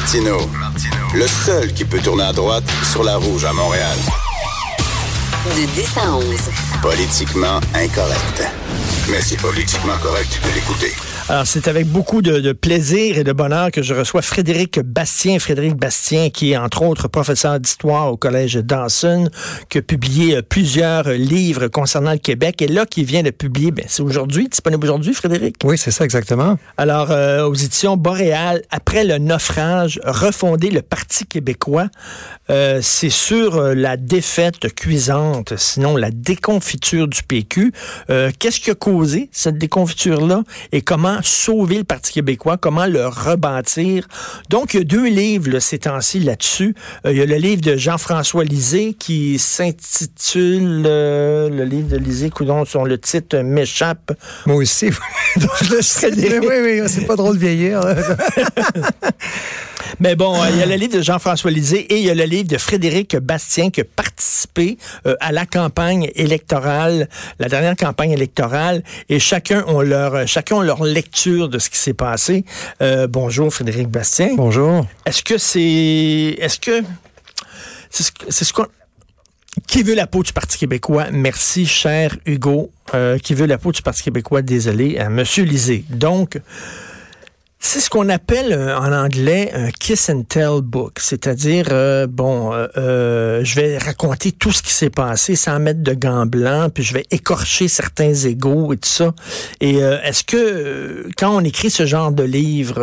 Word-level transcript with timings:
Martino, 0.00 0.38
le 1.14 1.26
seul 1.26 1.74
qui 1.74 1.84
peut 1.84 1.98
tourner 1.98 2.22
à 2.22 2.32
droite 2.32 2.64
sur 2.90 3.04
la 3.04 3.16
rouge 3.16 3.44
à 3.44 3.52
Montréal. 3.52 3.98
De 5.44 5.66
10 5.74 5.98
à 5.98 6.16
11. 6.16 6.24
Politiquement 6.80 7.60
incorrect. 7.74 8.42
Mais 9.10 9.20
c'est 9.20 9.36
politiquement 9.36 9.98
correct 10.02 10.40
de 10.42 10.54
l'écouter. 10.54 10.94
Alors, 11.30 11.46
c'est 11.46 11.68
avec 11.68 11.86
beaucoup 11.86 12.22
de, 12.22 12.50
plaisir 12.50 13.16
et 13.16 13.22
de 13.22 13.30
bonheur 13.30 13.70
que 13.70 13.82
je 13.82 13.94
reçois 13.94 14.20
Frédéric 14.20 14.80
Bastien. 14.80 15.38
Frédéric 15.38 15.76
Bastien, 15.76 16.28
qui 16.28 16.50
est 16.50 16.56
entre 16.56 16.82
autres 16.82 17.06
professeur 17.06 17.60
d'histoire 17.60 18.12
au 18.12 18.16
Collège 18.16 18.56
Dawson, 18.56 19.28
qui 19.68 19.78
a 19.78 19.82
publié 19.82 20.38
euh, 20.38 20.42
plusieurs 20.42 21.08
livres 21.10 21.68
concernant 21.68 22.10
le 22.10 22.18
Québec. 22.18 22.60
Et 22.62 22.66
là, 22.66 22.84
qui 22.84 23.04
vient 23.04 23.22
de 23.22 23.30
publier, 23.30 23.70
ben, 23.70 23.84
c'est 23.86 24.02
aujourd'hui, 24.02 24.48
disponible 24.48 24.82
aujourd'hui, 24.82 25.14
Frédéric? 25.14 25.54
Oui, 25.62 25.78
c'est 25.78 25.92
ça 25.92 26.04
exactement. 26.04 26.58
Alors, 26.76 27.12
euh, 27.12 27.46
aux 27.46 27.54
éditions 27.54 27.96
Boréal, 27.96 28.62
après 28.72 29.04
le 29.04 29.18
naufrage, 29.18 30.00
refonder 30.04 30.70
le 30.70 30.82
Parti 30.82 31.26
québécois, 31.26 31.86
euh, 32.50 32.80
c'est 32.82 33.08
sur 33.08 33.62
la 33.62 33.96
défaite 33.96 34.74
cuisante, 34.74 35.52
sinon 35.56 35.96
la 35.96 36.10
déconfiture 36.10 37.06
du 37.06 37.22
PQ. 37.22 37.72
Qu'est-ce 38.08 38.58
qui 38.58 38.72
a 38.72 38.74
causé 38.74 39.28
cette 39.30 39.58
déconfiture-là 39.58 40.42
et 40.72 40.82
comment 40.82 41.19
sauver 41.22 41.78
le 41.78 41.84
Parti 41.84 42.12
québécois, 42.12 42.56
comment 42.56 42.86
le 42.86 43.06
rebâtir. 43.06 44.06
Donc, 44.48 44.74
il 44.74 44.78
y 44.78 44.80
a 44.80 44.84
deux 44.84 45.08
livres 45.08 45.58
ces 45.58 45.78
temps-ci 45.78 46.20
là-dessus. 46.20 46.74
Euh, 47.06 47.12
il 47.12 47.18
y 47.18 47.22
a 47.22 47.26
le 47.26 47.36
livre 47.36 47.62
de 47.62 47.76
Jean-François 47.76 48.44
Lisée 48.44 48.94
qui 48.94 49.38
s'intitule, 49.38 50.84
euh, 50.86 51.48
le 51.48 51.64
livre 51.64 51.88
de 51.88 51.96
Lisée, 51.96 52.30
coudon, 52.30 52.64
son 52.64 52.84
le 52.84 52.98
titre 52.98 53.38
m'échappe. 53.38 54.12
Moi 54.46 54.56
aussi. 54.56 54.90
Oui, 56.40 56.56
oui, 56.62 56.82
c'est 56.88 57.06
pas 57.06 57.16
drôle 57.16 57.36
de 57.36 57.40
vieillir. 57.40 57.80
Mais 60.00 60.16
bon, 60.16 60.34
il 60.50 60.56
y 60.56 60.62
a 60.62 60.66
le 60.66 60.76
livre 60.76 60.96
de 60.96 61.02
Jean-François 61.02 61.50
Lisée 61.50 61.80
et 61.80 61.98
il 61.98 62.06
y 62.06 62.10
a 62.10 62.14
le 62.14 62.24
livre 62.24 62.48
de 62.48 62.56
Frédéric 62.56 63.16
Bastien 63.16 63.68
qui 63.68 63.82
a 63.82 63.84
participé 63.84 64.78
euh, 65.06 65.14
à 65.20 65.30
la 65.30 65.44
campagne 65.44 66.10
électorale, 66.14 67.06
la 67.38 67.48
dernière 67.50 67.76
campagne 67.76 68.10
électorale, 68.10 68.82
et 69.10 69.18
chacun 69.18 69.62
ont 69.66 69.82
leur, 69.82 70.26
chacun 70.26 70.56
ont 70.56 70.62
leur 70.62 70.84
lecture 70.84 71.50
de 71.50 71.58
ce 71.58 71.68
qui 71.68 71.76
s'est 71.76 71.92
passé. 71.92 72.46
Euh, 72.80 73.08
bonjour 73.08 73.52
Frédéric 73.52 73.88
Bastien. 73.88 74.30
Bonjour. 74.36 74.86
Est-ce 75.04 75.22
que 75.22 75.36
c'est, 75.36 76.34
est-ce 76.38 76.58
que 76.58 76.82
c'est 77.90 78.44
ce, 78.44 78.52
qu'on 78.54 78.68
qui 79.66 79.82
veut 79.82 79.94
la 79.94 80.06
peau 80.06 80.22
du 80.22 80.32
Parti 80.32 80.56
québécois? 80.56 81.08
Merci, 81.12 81.66
cher 81.66 82.16
Hugo. 82.24 82.70
Euh, 82.94 83.18
qui 83.18 83.34
veut 83.34 83.46
la 83.46 83.58
peau 83.58 83.70
du 83.70 83.82
Parti 83.82 84.02
québécois? 84.02 84.40
Désolé, 84.40 84.98
à 84.98 85.10
Monsieur 85.10 85.44
Lisée. 85.44 85.84
Donc, 85.90 86.40
c'est 87.62 87.78
ce 87.78 87.90
qu'on 87.90 88.08
appelle 88.08 88.54
euh, 88.54 88.74
en 88.78 88.90
anglais 88.90 89.50
un 89.52 89.70
kiss 89.70 90.08
and 90.08 90.22
tell 90.22 90.62
book, 90.62 90.98
c'est-à-dire 90.98 91.66
euh, 91.70 92.06
bon, 92.06 92.52
euh, 92.54 93.44
je 93.44 93.54
vais 93.54 93.76
raconter 93.76 94.32
tout 94.32 94.50
ce 94.50 94.62
qui 94.62 94.72
s'est 94.72 94.88
passé 94.88 95.36
sans 95.36 95.60
mettre 95.60 95.82
de 95.82 95.92
gants 95.92 96.24
blancs, 96.24 96.72
puis 96.72 96.82
je 96.82 96.94
vais 96.94 97.04
écorcher 97.10 97.68
certains 97.68 98.14
égaux 98.14 98.72
et 98.72 98.78
tout 98.78 98.88
ça. 98.88 99.14
Et 99.60 99.76
est-ce 99.76 100.24
que 100.24 101.06
quand 101.18 101.36
on 101.36 101.44
écrit 101.44 101.68
ce 101.68 101.84
genre 101.84 102.12
de 102.12 102.22
livre, 102.22 102.82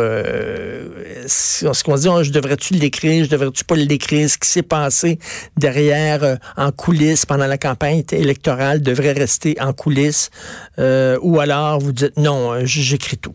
est-ce 1.24 1.82
qu'on 1.82 1.96
se 1.96 2.02
dit 2.02 2.08
oh, 2.08 2.22
je 2.22 2.30
devrais-tu 2.30 2.74
l'écrire, 2.74 3.24
je 3.24 3.30
devrais-tu 3.30 3.64
pas 3.64 3.74
l'écrire, 3.74 4.30
ce 4.30 4.38
qui 4.38 4.48
s'est 4.48 4.62
passé 4.62 5.18
derrière 5.56 6.38
en 6.56 6.70
coulisses 6.70 7.26
pendant 7.26 7.46
la 7.46 7.58
campagne 7.58 8.04
électorale 8.12 8.80
devrait 8.80 9.12
rester 9.12 9.56
en 9.60 9.72
coulisses, 9.72 10.30
ou 10.78 11.40
alors 11.40 11.80
vous 11.80 11.92
dites 11.92 12.16
non, 12.16 12.64
j'écris 12.64 13.18
tout? 13.18 13.32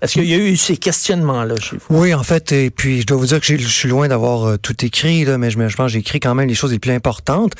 Est-ce 0.00 0.12
qu'il 0.12 0.24
y 0.24 0.34
a 0.34 0.38
eu 0.38 0.56
ces 0.56 0.76
questionnements-là 0.76 1.56
chez 1.60 1.76
vous? 1.76 1.98
Oui, 1.98 2.14
en 2.14 2.22
fait, 2.22 2.52
et 2.52 2.70
puis 2.70 3.00
je 3.00 3.06
dois 3.06 3.16
vous 3.16 3.26
dire 3.26 3.40
que 3.40 3.46
je 3.46 3.66
suis 3.66 3.88
loin 3.88 4.06
d'avoir 4.06 4.44
euh, 4.44 4.56
tout 4.56 4.84
écrit, 4.84 5.24
là, 5.24 5.38
mais 5.38 5.50
je, 5.50 5.58
je 5.58 5.76
pense 5.76 5.86
que 5.86 5.92
j'ai 5.92 5.98
écrit 5.98 6.20
quand 6.20 6.34
même 6.34 6.48
les 6.48 6.54
choses 6.54 6.70
les 6.70 6.78
plus 6.78 6.92
importantes. 6.92 7.54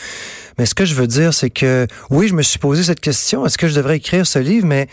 Mais 0.59 0.67
ce 0.67 0.75
que 0.75 0.85
je 0.85 0.95
veux 0.95 1.09
dire, 1.09 1.35
c'est 1.35 1.51
que 1.51 1.87
oui, 2.11 2.29
je 2.29 2.35
me 2.35 2.43
suis 2.43 2.59
posé 2.59 2.85
cette 2.85 3.01
question, 3.01 3.45
est-ce 3.45 3.59
que 3.59 3.67
je 3.67 3.75
devrais 3.75 3.97
écrire 3.97 4.27
ce 4.27 4.39
livre, 4.39 4.67
mais 4.67 4.89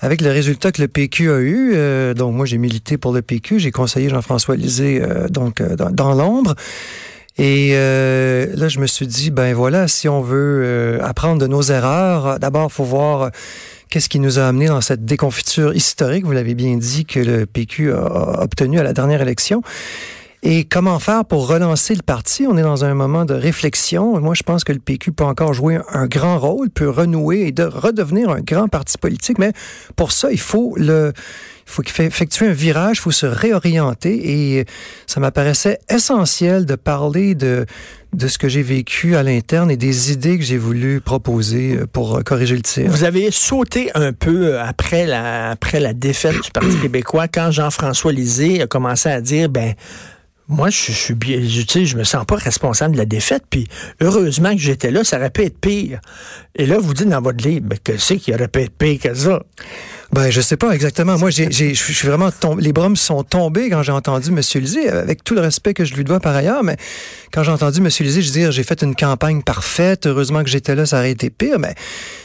avec 0.00 0.20
le 0.20 0.30
résultat 0.30 0.70
que 0.70 0.82
le 0.82 0.88
PQ 0.88 1.30
a 1.30 1.38
eu, 1.38 1.72
euh, 1.74 2.14
donc 2.14 2.34
moi 2.34 2.46
j'ai 2.46 2.58
milité 2.58 2.96
pour 2.96 3.12
le 3.12 3.22
PQ, 3.22 3.58
j'ai 3.58 3.70
conseillé 3.72 4.08
Jean-François 4.08 4.54
Lisée 4.54 5.00
euh, 5.02 5.28
donc 5.28 5.62
dans, 5.62 5.90
dans 5.90 6.14
l'ombre. 6.14 6.54
Et 7.36 7.72
là, 7.72 8.68
je 8.68 8.78
me 8.78 8.86
suis 8.86 9.08
dit, 9.08 9.32
ben 9.32 9.54
voilà, 9.54 9.88
si 9.88 10.08
on 10.08 10.20
veut 10.20 11.00
apprendre 11.02 11.40
de 11.40 11.48
nos 11.48 11.62
erreurs, 11.62 12.38
d'abord, 12.38 12.70
faut 12.70 12.84
voir 12.84 13.32
Qu'est-ce 13.90 14.08
qui 14.08 14.18
nous 14.18 14.38
a 14.38 14.48
amené 14.48 14.66
dans 14.66 14.80
cette 14.80 15.04
déconfiture 15.04 15.74
historique, 15.74 16.24
vous 16.24 16.32
l'avez 16.32 16.54
bien 16.54 16.76
dit, 16.76 17.04
que 17.04 17.20
le 17.20 17.46
PQ 17.46 17.92
a 17.92 18.42
obtenu 18.42 18.78
à 18.78 18.82
la 18.82 18.92
dernière 18.92 19.22
élection? 19.22 19.62
Et 20.46 20.64
comment 20.64 20.98
faire 20.98 21.24
pour 21.24 21.48
relancer 21.48 21.94
le 21.94 22.02
parti? 22.02 22.46
On 22.46 22.58
est 22.58 22.62
dans 22.62 22.84
un 22.84 22.92
moment 22.92 23.24
de 23.24 23.32
réflexion. 23.32 24.20
Moi, 24.20 24.34
je 24.34 24.42
pense 24.42 24.62
que 24.62 24.72
le 24.72 24.78
PQ 24.78 25.12
peut 25.12 25.24
encore 25.24 25.54
jouer 25.54 25.78
un 25.90 26.06
grand 26.06 26.38
rôle, 26.38 26.68
peut 26.68 26.90
renouer 26.90 27.46
et 27.46 27.52
de 27.52 27.62
redevenir 27.62 28.28
un 28.28 28.42
grand 28.42 28.68
parti 28.68 28.98
politique. 28.98 29.38
Mais 29.38 29.52
pour 29.96 30.12
ça, 30.12 30.30
il 30.30 30.38
faut 30.38 30.74
le, 30.76 31.14
il 31.66 31.70
faut 31.70 31.82
effectuer 31.82 32.48
un 32.48 32.52
virage, 32.52 32.98
il 32.98 33.00
faut 33.00 33.10
se 33.10 33.24
réorienter. 33.24 34.58
Et 34.58 34.66
ça 35.06 35.18
m'apparaissait 35.18 35.78
essentiel 35.88 36.66
de 36.66 36.74
parler 36.74 37.34
de, 37.34 37.64
de 38.12 38.28
ce 38.28 38.36
que 38.36 38.50
j'ai 38.50 38.62
vécu 38.62 39.16
à 39.16 39.22
l'interne 39.22 39.70
et 39.70 39.78
des 39.78 40.12
idées 40.12 40.36
que 40.36 40.44
j'ai 40.44 40.58
voulu 40.58 41.00
proposer 41.00 41.80
pour 41.90 42.22
corriger 42.22 42.56
le 42.56 42.62
tir. 42.62 42.90
Vous 42.90 43.04
avez 43.04 43.30
sauté 43.30 43.90
un 43.94 44.12
peu 44.12 44.60
après 44.60 45.06
la, 45.06 45.52
après 45.52 45.80
la 45.80 45.94
défaite 45.94 46.38
du 46.42 46.50
Parti 46.50 46.76
québécois 46.82 47.28
quand 47.28 47.50
Jean-François 47.50 48.12
Lisée 48.12 48.60
a 48.60 48.66
commencé 48.66 49.08
à 49.08 49.22
dire, 49.22 49.48
ben, 49.48 49.72
moi, 50.48 50.68
je, 50.68 50.92
suis 50.92 51.14
bien, 51.14 51.40
je, 51.42 51.84
je 51.84 51.96
me 51.96 52.04
sens 52.04 52.24
pas 52.26 52.36
responsable 52.36 52.92
de 52.94 52.98
la 52.98 53.06
défaite, 53.06 53.44
puis 53.48 53.66
heureusement 54.00 54.52
que 54.52 54.60
j'étais 54.60 54.90
là, 54.90 55.02
ça 55.02 55.16
aurait 55.16 55.30
pu 55.30 55.42
être 55.42 55.58
pire. 55.58 56.00
Et 56.54 56.66
là, 56.66 56.78
vous 56.78 56.92
dites 56.92 57.08
dans 57.08 57.22
votre 57.22 57.42
livre, 57.42 57.66
que 57.82 57.96
c'est 57.96 58.18
qu'il 58.18 58.34
aurait 58.34 58.48
pu 58.48 58.60
être 58.60 58.76
pire 58.76 59.00
que 59.00 59.14
ça? 59.14 59.42
Ben, 60.12 60.30
je 60.30 60.40
sais 60.40 60.56
pas 60.56 60.70
exactement. 60.72 61.18
Moi, 61.18 61.30
je 61.30 61.50
suis 61.50 62.06
vraiment 62.06 62.30
tombé, 62.30 62.62
les 62.62 62.72
bras 62.72 62.88
sont 62.94 63.24
tombés 63.24 63.70
quand 63.70 63.82
j'ai 63.82 63.92
entendu 63.92 64.28
M. 64.28 64.40
Lisée, 64.60 64.88
avec 64.88 65.24
tout 65.24 65.34
le 65.34 65.40
respect 65.40 65.74
que 65.74 65.84
je 65.84 65.94
lui 65.94 66.04
dois 66.04 66.20
par 66.20 66.36
ailleurs, 66.36 66.62
mais 66.62 66.76
quand 67.32 67.42
j'ai 67.42 67.50
entendu 67.50 67.78
M. 67.78 67.88
Lisée, 68.00 68.22
je 68.22 68.30
dire, 68.30 68.52
j'ai 68.52 68.62
fait 68.62 68.82
une 68.82 68.94
campagne 68.94 69.42
parfaite, 69.42 70.06
heureusement 70.06 70.44
que 70.44 70.50
j'étais 70.50 70.74
là, 70.74 70.86
ça 70.86 70.98
aurait 70.98 71.10
été 71.10 71.30
pire, 71.30 71.58
mais 71.58 71.74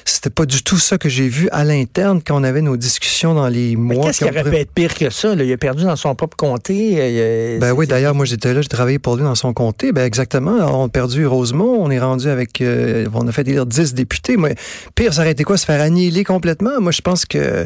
c'était 0.09 0.29
pas 0.29 0.45
du 0.45 0.63
tout 0.63 0.77
ça 0.77 0.97
que 0.97 1.09
j'ai 1.09 1.27
vu 1.27 1.49
à 1.51 1.63
l'interne 1.63 2.21
quand 2.25 2.39
on 2.39 2.43
avait 2.43 2.61
nos 2.61 2.77
discussions 2.77 3.33
dans 3.33 3.47
les 3.47 3.75
mois. 3.75 4.07
Qu'est-ce 4.07 4.19
qui 4.19 4.29
aurait 4.29 4.43
pu 4.43 4.55
être 4.55 4.71
pire 4.71 4.93
que 4.93 5.09
ça? 5.09 5.33
Il 5.33 5.51
a 5.51 5.57
perdu 5.57 5.83
dans 5.83 5.95
son 5.95 6.15
propre 6.15 6.35
comté. 6.37 6.95
Euh, 6.99 7.59
ben 7.59 7.71
oui, 7.71 7.87
d'ailleurs, 7.87 8.15
moi, 8.15 8.25
j'étais 8.25 8.53
là, 8.53 8.61
j'ai 8.61 8.67
travaillé 8.67 8.99
pour 8.99 9.15
lui 9.15 9.23
dans 9.23 9.35
son 9.35 9.53
comté. 9.53 9.91
Ben 9.91 10.03
exactement. 10.03 10.51
on 10.51 10.85
a 10.85 10.89
perdu 10.89 11.25
Rosemont, 11.25 11.77
on 11.79 11.89
est 11.91 11.99
rendu 11.99 12.27
avec, 12.27 12.61
euh, 12.61 13.07
on 13.13 13.27
a 13.27 13.31
fait 13.31 13.47
élire 13.47 13.65
10 13.65 13.93
députés. 13.93 14.37
Mais 14.37 14.55
pire, 14.95 15.13
ça 15.13 15.21
aurait 15.21 15.31
été 15.31 15.43
quoi? 15.43 15.57
Se 15.57 15.65
faire 15.65 15.81
annihiler 15.81 16.23
complètement? 16.23 16.81
Moi, 16.81 16.91
je 16.91 17.01
pense 17.01 17.25
que 17.25 17.65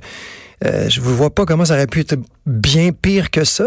euh, 0.65 0.89
je 0.89 1.01
ne 1.01 1.05
vois 1.05 1.29
pas 1.29 1.45
comment 1.45 1.65
ça 1.65 1.73
aurait 1.73 1.87
pu 1.87 2.01
être 2.01 2.15
bien 2.45 2.91
pire 2.91 3.31
que 3.31 3.43
ça. 3.43 3.63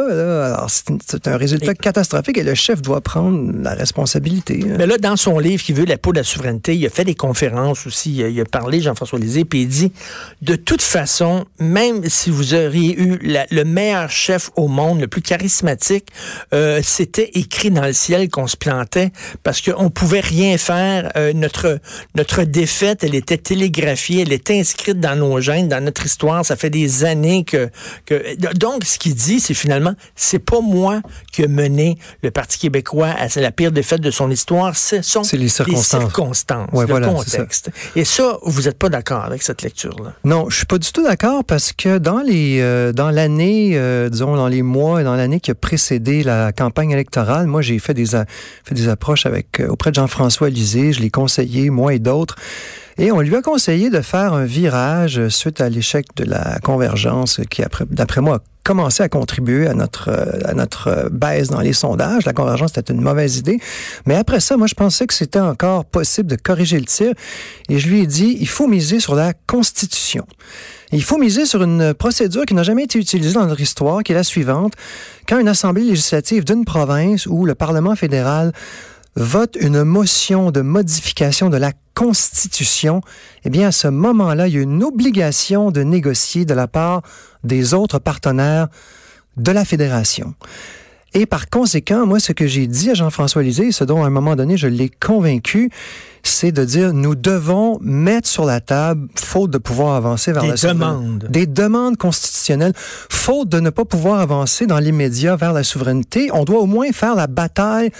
Alors, 0.46 0.68
c'est 0.70 1.28
un 1.28 1.36
résultat 1.36 1.74
catastrophique 1.74 2.36
et 2.38 2.42
le 2.42 2.54
chef 2.54 2.82
doit 2.82 3.00
prendre 3.00 3.52
la 3.62 3.74
responsabilité. 3.74 4.60
Hein. 4.64 4.76
Mais 4.78 4.86
là, 4.86 4.98
dans 4.98 5.16
son 5.16 5.38
livre 5.38 5.62
qui 5.62 5.72
veut 5.72 5.84
la 5.84 5.96
peau 5.96 6.12
de 6.12 6.18
la 6.18 6.24
souveraineté, 6.24 6.76
il 6.76 6.86
a 6.86 6.90
fait 6.90 7.04
des 7.04 7.14
conférences 7.14 7.86
aussi. 7.86 8.16
Il 8.16 8.40
a, 8.40 8.44
parlé, 8.44 8.80
Jean-François 8.80 9.18
Lisée, 9.18 9.44
puis 9.44 9.62
il 9.62 9.68
dit 9.68 9.92
de 10.42 10.56
toute 10.56 10.82
façon, 10.82 11.46
même 11.58 12.08
si 12.08 12.30
vous 12.30 12.54
auriez 12.54 12.98
eu 13.00 13.18
le 13.22 13.64
meilleur 13.64 14.10
chef 14.10 14.50
au 14.56 14.68
monde, 14.68 15.00
le 15.00 15.08
plus 15.08 15.22
charismatique, 15.22 16.08
euh, 16.52 16.80
c'était 16.82 17.30
écrit 17.34 17.70
dans 17.70 17.84
le 17.84 17.92
ciel 17.92 18.28
qu'on 18.28 18.46
se 18.46 18.56
plantait 18.56 19.10
parce 19.42 19.60
qu'on 19.60 19.90
pouvait 19.90 20.20
rien 20.20 20.58
faire. 20.58 21.12
Euh, 21.16 21.32
notre 21.32 21.78
notre 22.14 22.44
défaite, 22.44 23.04
elle 23.04 23.14
était 23.14 23.38
télégraphiée, 23.38 24.22
elle 24.22 24.32
était 24.32 24.58
inscrite 24.58 25.00
dans 25.00 25.16
nos 25.16 25.40
gènes, 25.40 25.68
dans 25.68 25.82
notre 25.82 26.04
histoire. 26.04 26.44
Ça 26.44 26.56
fait 26.56 26.70
des 26.70 26.85
années 27.04 27.44
que, 27.44 27.70
que 28.04 28.36
donc 28.54 28.84
ce 28.84 28.98
qu'il 28.98 29.14
dit, 29.14 29.40
c'est 29.40 29.54
finalement, 29.54 29.94
c'est 30.14 30.38
pas 30.38 30.60
moi 30.60 31.00
qui 31.32 31.42
ai 31.42 31.48
mené 31.48 31.98
le 32.22 32.30
Parti 32.30 32.58
québécois 32.58 33.08
à 33.08 33.28
la 33.40 33.50
pire 33.50 33.72
défaite 33.72 34.00
de 34.00 34.10
son 34.10 34.30
histoire, 34.30 34.76
ce 34.76 35.02
sont 35.02 35.22
les 35.32 35.48
circonstances, 35.48 35.92
les 35.92 36.00
circonstances 36.00 36.68
le 36.72 37.06
contexte. 37.06 37.70
Et 37.94 38.04
ça, 38.04 38.38
vous 38.42 38.62
n'êtes 38.62 38.78
pas 38.78 38.88
d'accord 38.88 39.24
avec 39.24 39.42
cette 39.42 39.62
lecture-là? 39.62 40.14
Non, 40.24 40.48
je 40.48 40.56
suis 40.56 40.66
pas 40.66 40.78
du 40.78 40.90
tout 40.90 41.02
d'accord 41.02 41.44
parce 41.44 41.72
que 41.72 41.98
dans 41.98 42.20
les 42.20 42.60
euh, 42.60 42.92
dans 42.92 43.10
l'année, 43.10 43.72
euh, 43.74 44.08
disons 44.08 44.36
dans 44.36 44.48
les 44.48 44.62
mois 44.62 45.00
et 45.00 45.04
dans 45.04 45.14
l'année 45.16 45.40
qui 45.40 45.50
a 45.50 45.54
précédé 45.54 46.22
la 46.22 46.52
campagne 46.52 46.90
électorale, 46.90 47.46
moi 47.46 47.62
j'ai 47.62 47.78
fait 47.78 47.94
des 47.94 48.06
fait 48.06 48.74
des 48.74 48.88
approches 48.88 49.26
avec 49.26 49.60
euh, 49.60 49.68
auprès 49.68 49.90
de 49.90 49.96
Jean-François 49.96 50.50
Lisée, 50.50 50.92
je 50.92 51.00
l'ai 51.00 51.10
conseillé 51.10 51.70
moi 51.70 51.94
et 51.94 51.98
d'autres 51.98 52.36
et 52.98 53.12
on 53.12 53.20
lui 53.20 53.36
a 53.36 53.42
conseillé 53.42 53.90
de 53.90 54.00
faire 54.00 54.32
un 54.32 54.44
virage 54.44 55.28
suite 55.28 55.60
à 55.60 55.68
l'échec 55.68 56.06
de 56.16 56.24
la 56.24 56.58
convergence 56.62 57.40
qui, 57.50 57.62
d'après 57.90 58.20
moi, 58.20 58.40
commencé 58.66 59.02
à 59.04 59.08
contribuer 59.08 59.68
à 59.68 59.74
notre, 59.74 60.08
euh, 60.08 60.40
à 60.44 60.52
notre 60.52 60.88
euh, 60.88 61.08
baisse 61.08 61.48
dans 61.48 61.60
les 61.60 61.72
sondages. 61.72 62.26
La 62.26 62.32
convergence 62.32 62.76
était 62.76 62.92
une 62.92 63.00
mauvaise 63.00 63.36
idée. 63.36 63.60
Mais 64.06 64.16
après 64.16 64.40
ça, 64.40 64.56
moi, 64.56 64.66
je 64.66 64.74
pensais 64.74 65.06
que 65.06 65.14
c'était 65.14 65.38
encore 65.38 65.84
possible 65.84 66.28
de 66.28 66.34
corriger 66.34 66.80
le 66.80 66.84
tir. 66.84 67.12
Et 67.68 67.78
je 67.78 67.88
lui 67.88 68.00
ai 68.00 68.06
dit, 68.08 68.36
il 68.40 68.48
faut 68.48 68.66
miser 68.66 68.98
sur 68.98 69.14
la 69.14 69.34
Constitution. 69.46 70.26
il 70.90 71.04
faut 71.04 71.16
miser 71.16 71.46
sur 71.46 71.62
une 71.62 71.94
procédure 71.94 72.44
qui 72.44 72.54
n'a 72.54 72.64
jamais 72.64 72.84
été 72.84 72.98
utilisée 72.98 73.34
dans 73.34 73.46
notre 73.46 73.60
histoire, 73.60 74.02
qui 74.02 74.10
est 74.10 74.16
la 74.16 74.24
suivante. 74.24 74.72
Quand 75.28 75.38
une 75.38 75.48
assemblée 75.48 75.84
législative 75.84 76.44
d'une 76.44 76.64
province 76.64 77.26
ou 77.26 77.44
le 77.44 77.54
Parlement 77.54 77.94
fédéral 77.94 78.52
vote 79.16 79.56
une 79.58 79.82
motion 79.82 80.50
de 80.50 80.60
modification 80.60 81.48
de 81.50 81.56
la 81.56 81.72
Constitution, 81.94 83.00
eh 83.44 83.50
bien, 83.50 83.68
à 83.68 83.72
ce 83.72 83.88
moment-là, 83.88 84.48
il 84.48 84.54
y 84.54 84.58
a 84.58 84.62
une 84.62 84.84
obligation 84.84 85.70
de 85.70 85.82
négocier 85.82 86.44
de 86.44 86.52
la 86.52 86.68
part 86.68 87.02
des 87.42 87.72
autres 87.72 87.98
partenaires 87.98 88.68
de 89.38 89.50
la 89.50 89.64
fédération. 89.64 90.34
Et 91.14 91.24
par 91.24 91.48
conséquent, 91.48 92.04
moi, 92.04 92.20
ce 92.20 92.32
que 92.32 92.46
j'ai 92.46 92.66
dit 92.66 92.90
à 92.90 92.94
Jean-François 92.94 93.42
Lisée, 93.42 93.72
ce 93.72 93.84
dont 93.84 94.04
à 94.04 94.06
un 94.06 94.10
moment 94.10 94.36
donné, 94.36 94.58
je 94.58 94.68
l'ai 94.68 94.90
convaincu, 94.90 95.70
c'est 96.28 96.52
de 96.52 96.64
dire 96.64 96.92
nous 96.92 97.14
devons 97.14 97.78
mettre 97.80 98.28
sur 98.28 98.44
la 98.44 98.60
table, 98.60 99.08
faute 99.14 99.50
de 99.50 99.58
pouvoir 99.58 99.94
avancer 99.94 100.32
vers 100.32 100.42
des 100.42 100.48
la 100.48 100.54
demandes. 100.54 101.26
Des 101.30 101.46
demandes 101.46 101.96
constitutionnelles, 101.96 102.72
faute 102.76 103.48
de 103.48 103.60
ne 103.60 103.70
pas 103.70 103.84
pouvoir 103.84 104.20
avancer 104.20 104.66
dans 104.66 104.78
l'immédiat 104.78 105.36
vers 105.36 105.52
la 105.52 105.64
souveraineté. 105.64 106.30
On 106.32 106.44
doit 106.44 106.60
au 106.60 106.66
moins 106.66 106.90
faire 106.92 107.14
la 107.14 107.26
bataille 107.26 107.90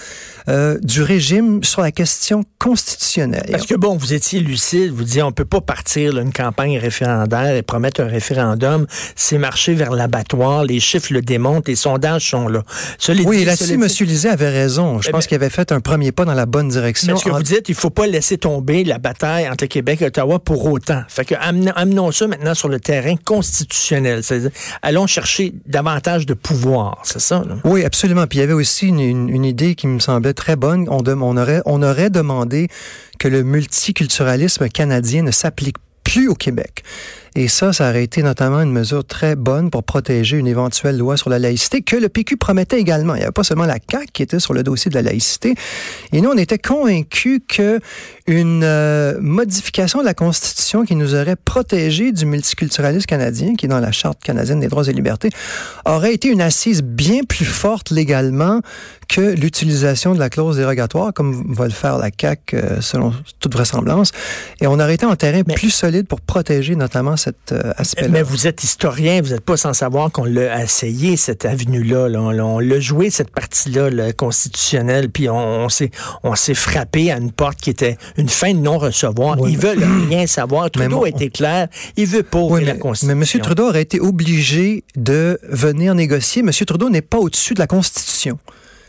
euh, 0.49 0.77
du 0.81 1.01
régime 1.01 1.63
sur 1.63 1.81
la 1.81 1.91
question 1.91 2.43
constitutionnelle. 2.59 3.49
Parce 3.51 3.65
que 3.65 3.75
bon, 3.75 3.97
vous 3.97 4.13
étiez 4.13 4.39
lucide, 4.39 4.91
vous 4.91 5.03
disiez 5.03 5.23
on 5.23 5.31
peut 5.31 5.45
pas 5.45 5.61
partir 5.61 6.13
là, 6.13 6.21
une 6.21 6.33
campagne 6.33 6.77
référendaire 6.77 7.55
et 7.55 7.61
promettre 7.61 8.01
un 8.01 8.07
référendum, 8.07 8.87
c'est 9.15 9.37
marcher 9.37 9.73
vers 9.73 9.91
l'abattoir, 9.91 10.63
les 10.63 10.79
chiffres 10.79 11.13
le 11.13 11.21
démontrent, 11.21 11.69
les 11.69 11.75
sondages 11.75 12.29
sont 12.29 12.47
là. 12.47 12.63
oui, 13.25 13.45
là-dessus, 13.45 13.73
M. 13.73 13.87
Lisée 14.01 14.29
avait 14.29 14.49
raison. 14.49 15.01
Je 15.01 15.09
eh 15.09 15.11
pense 15.11 15.25
ben 15.25 15.27
qu'il 15.27 15.35
avait 15.35 15.49
fait 15.49 15.71
un 15.71 15.79
premier 15.79 16.11
pas 16.11 16.25
dans 16.25 16.33
la 16.33 16.45
bonne 16.45 16.69
direction. 16.69 17.13
Mais 17.13 17.19
ce 17.19 17.25
que 17.25 17.29
vous 17.29 17.43
dites, 17.43 17.69
il 17.69 17.75
faut 17.75 17.89
pas 17.89 18.07
laisser 18.17 18.39
tomber 18.39 18.83
la 18.83 18.97
bataille 18.97 19.47
entre 19.47 19.67
Québec 19.67 20.01
et 20.01 20.07
Ottawa 20.07 20.39
pour 20.39 20.65
autant. 20.65 21.03
Fait 21.07 21.23
que 21.23 21.35
amenons 21.35 22.11
ça 22.11 22.25
maintenant 22.25 22.55
sur 22.55 22.67
le 22.67 22.79
terrain 22.79 23.15
constitutionnel. 23.15 24.21
Allons 24.81 25.05
chercher 25.05 25.53
davantage 25.67 26.25
de 26.25 26.33
pouvoir, 26.33 26.99
c'est 27.03 27.19
ça? 27.19 27.43
Oui, 27.63 27.85
absolument. 27.85 28.25
Puis 28.25 28.39
il 28.39 28.41
y 28.41 28.43
avait 28.43 28.53
aussi 28.53 28.87
une, 28.87 29.45
idée 29.45 29.75
qui 29.75 29.85
me 29.85 29.99
semblait 29.99 30.33
très 30.33 30.55
bonne. 30.55 30.87
On 30.89 31.83
aurait 31.83 32.09
demandé 32.09 32.69
que 33.19 33.27
le 33.27 33.43
multiculturalisme 33.43 34.67
canadien 34.67 35.21
ne 35.21 35.31
s'applique 35.31 35.77
plus 36.03 36.27
au 36.27 36.33
Québec. 36.33 36.83
Et 37.39 37.47
ça, 37.47 37.71
ça 37.71 37.91
aurait 37.91 38.03
été 38.03 38.23
notamment 38.23 38.61
une 38.61 38.71
mesure 38.71 39.05
très 39.05 39.35
bonne 39.35 39.69
pour 39.69 39.83
protéger 39.83 40.37
une 40.37 40.47
éventuelle 40.47 40.97
loi 40.97 41.17
sur 41.17 41.29
la 41.29 41.37
laïcité 41.37 41.83
que 41.83 41.95
le 41.95 42.09
PQ 42.09 42.35
promettait 42.35 42.79
également. 42.79 43.13
Il 43.13 43.19
n'y 43.19 43.23
avait 43.25 43.31
pas 43.31 43.43
seulement 43.43 43.67
la 43.67 43.77
CAQ 43.91 44.07
qui 44.11 44.23
était 44.23 44.39
sur 44.39 44.55
le 44.55 44.63
dossier 44.63 44.89
de 44.89 44.95
la 44.95 45.03
laïcité. 45.03 45.53
Et 46.13 46.21
nous, 46.21 46.31
on 46.31 46.37
était 46.37 46.57
convaincus 46.57 47.41
que 47.47 47.79
une 48.25 48.63
euh, 48.63 49.19
modification 49.21 49.99
de 49.99 50.05
la 50.05 50.15
Constitution 50.15 50.83
qui 50.83 50.95
nous 50.95 51.13
aurait 51.13 51.35
protégé 51.35 52.11
du 52.11 52.25
multiculturalisme 52.25 53.05
canadien, 53.05 53.53
qui 53.55 53.67
est 53.67 53.69
dans 53.69 53.79
la 53.79 53.91
Charte 53.91 54.19
canadienne 54.23 54.59
des 54.59 54.67
droits 54.67 54.87
et 54.87 54.93
libertés, 54.93 55.29
aurait 55.85 56.15
été 56.15 56.29
une 56.29 56.41
assise 56.41 56.81
bien 56.81 57.21
plus 57.23 57.45
forte 57.45 57.91
légalement 57.91 58.61
que 59.07 59.21
l'utilisation 59.21 60.15
de 60.15 60.19
la 60.19 60.31
clause 60.31 60.57
dérogatoire, 60.57 61.13
comme 61.13 61.53
va 61.53 61.65
le 61.65 61.71
faire 61.71 61.99
la 61.99 62.09
CAQ 62.19 62.55
euh, 62.55 62.81
selon 62.81 63.13
toute 63.39 63.53
vraisemblance. 63.53 64.11
Et 64.59 64.65
on 64.65 64.79
aurait 64.79 64.95
été 64.95 65.05
en 65.05 65.15
terrain 65.15 65.43
plus 65.43 65.69
solide 65.69 66.07
pour 66.07 66.19
protéger 66.19 66.75
notamment 66.75 67.15
cet 67.27 67.51
euh, 67.51 67.73
aspect-là. 67.77 68.07
Mais 68.09 68.21
vous 68.21 68.47
êtes 68.47 68.63
historien, 68.63 69.21
vous 69.21 69.29
n'êtes 69.29 69.41
pas 69.41 69.57
sans 69.57 69.73
savoir 69.73 70.11
qu'on 70.11 70.25
l'a 70.25 70.63
essayé, 70.63 71.17
cette 71.17 71.45
avenue-là. 71.45 72.07
On, 72.19 72.59
l'a 72.59 72.79
joué, 72.79 73.09
cette 73.09 73.31
partie-là, 73.31 73.89
le 73.89 74.11
constitutionnelle, 74.11 75.09
puis 75.09 75.29
on, 75.29 75.69
s'est 75.69 75.91
on 76.23 76.35
s'est 76.35 76.53
frappé 76.53 77.11
à 77.11 77.17
une 77.17 77.31
porte 77.31 77.59
qui 77.59 77.69
était 77.69 77.97
une 78.17 78.29
fin 78.29 78.53
de 78.53 78.59
non-recevoir. 78.59 79.37
Ils 79.47 79.57
veulent 79.57 79.83
rien 80.09 80.27
savoir. 80.27 80.71
Trudeau 80.77 81.03
a 81.03 81.09
été 81.09 81.29
clair, 81.29 81.67
il 81.95 82.05
veut 82.05 82.23
pas 82.23 82.39
ouvrir 82.39 82.67
la 82.67 82.75
Constitution. 82.75 83.15
Mais 83.15 83.25
M. 83.25 83.41
Trudeau 83.41 83.69
aurait 83.69 83.81
été 83.81 83.99
obligé 83.99 84.83
de 84.95 85.39
venir 85.43 85.95
négocier. 85.95 86.41
M. 86.41 86.51
Trudeau 86.51 86.89
n'est 86.89 87.01
pas 87.01 87.17
au-dessus 87.17 87.53
de 87.53 87.59
la 87.59 87.67
Constitution 87.67 88.37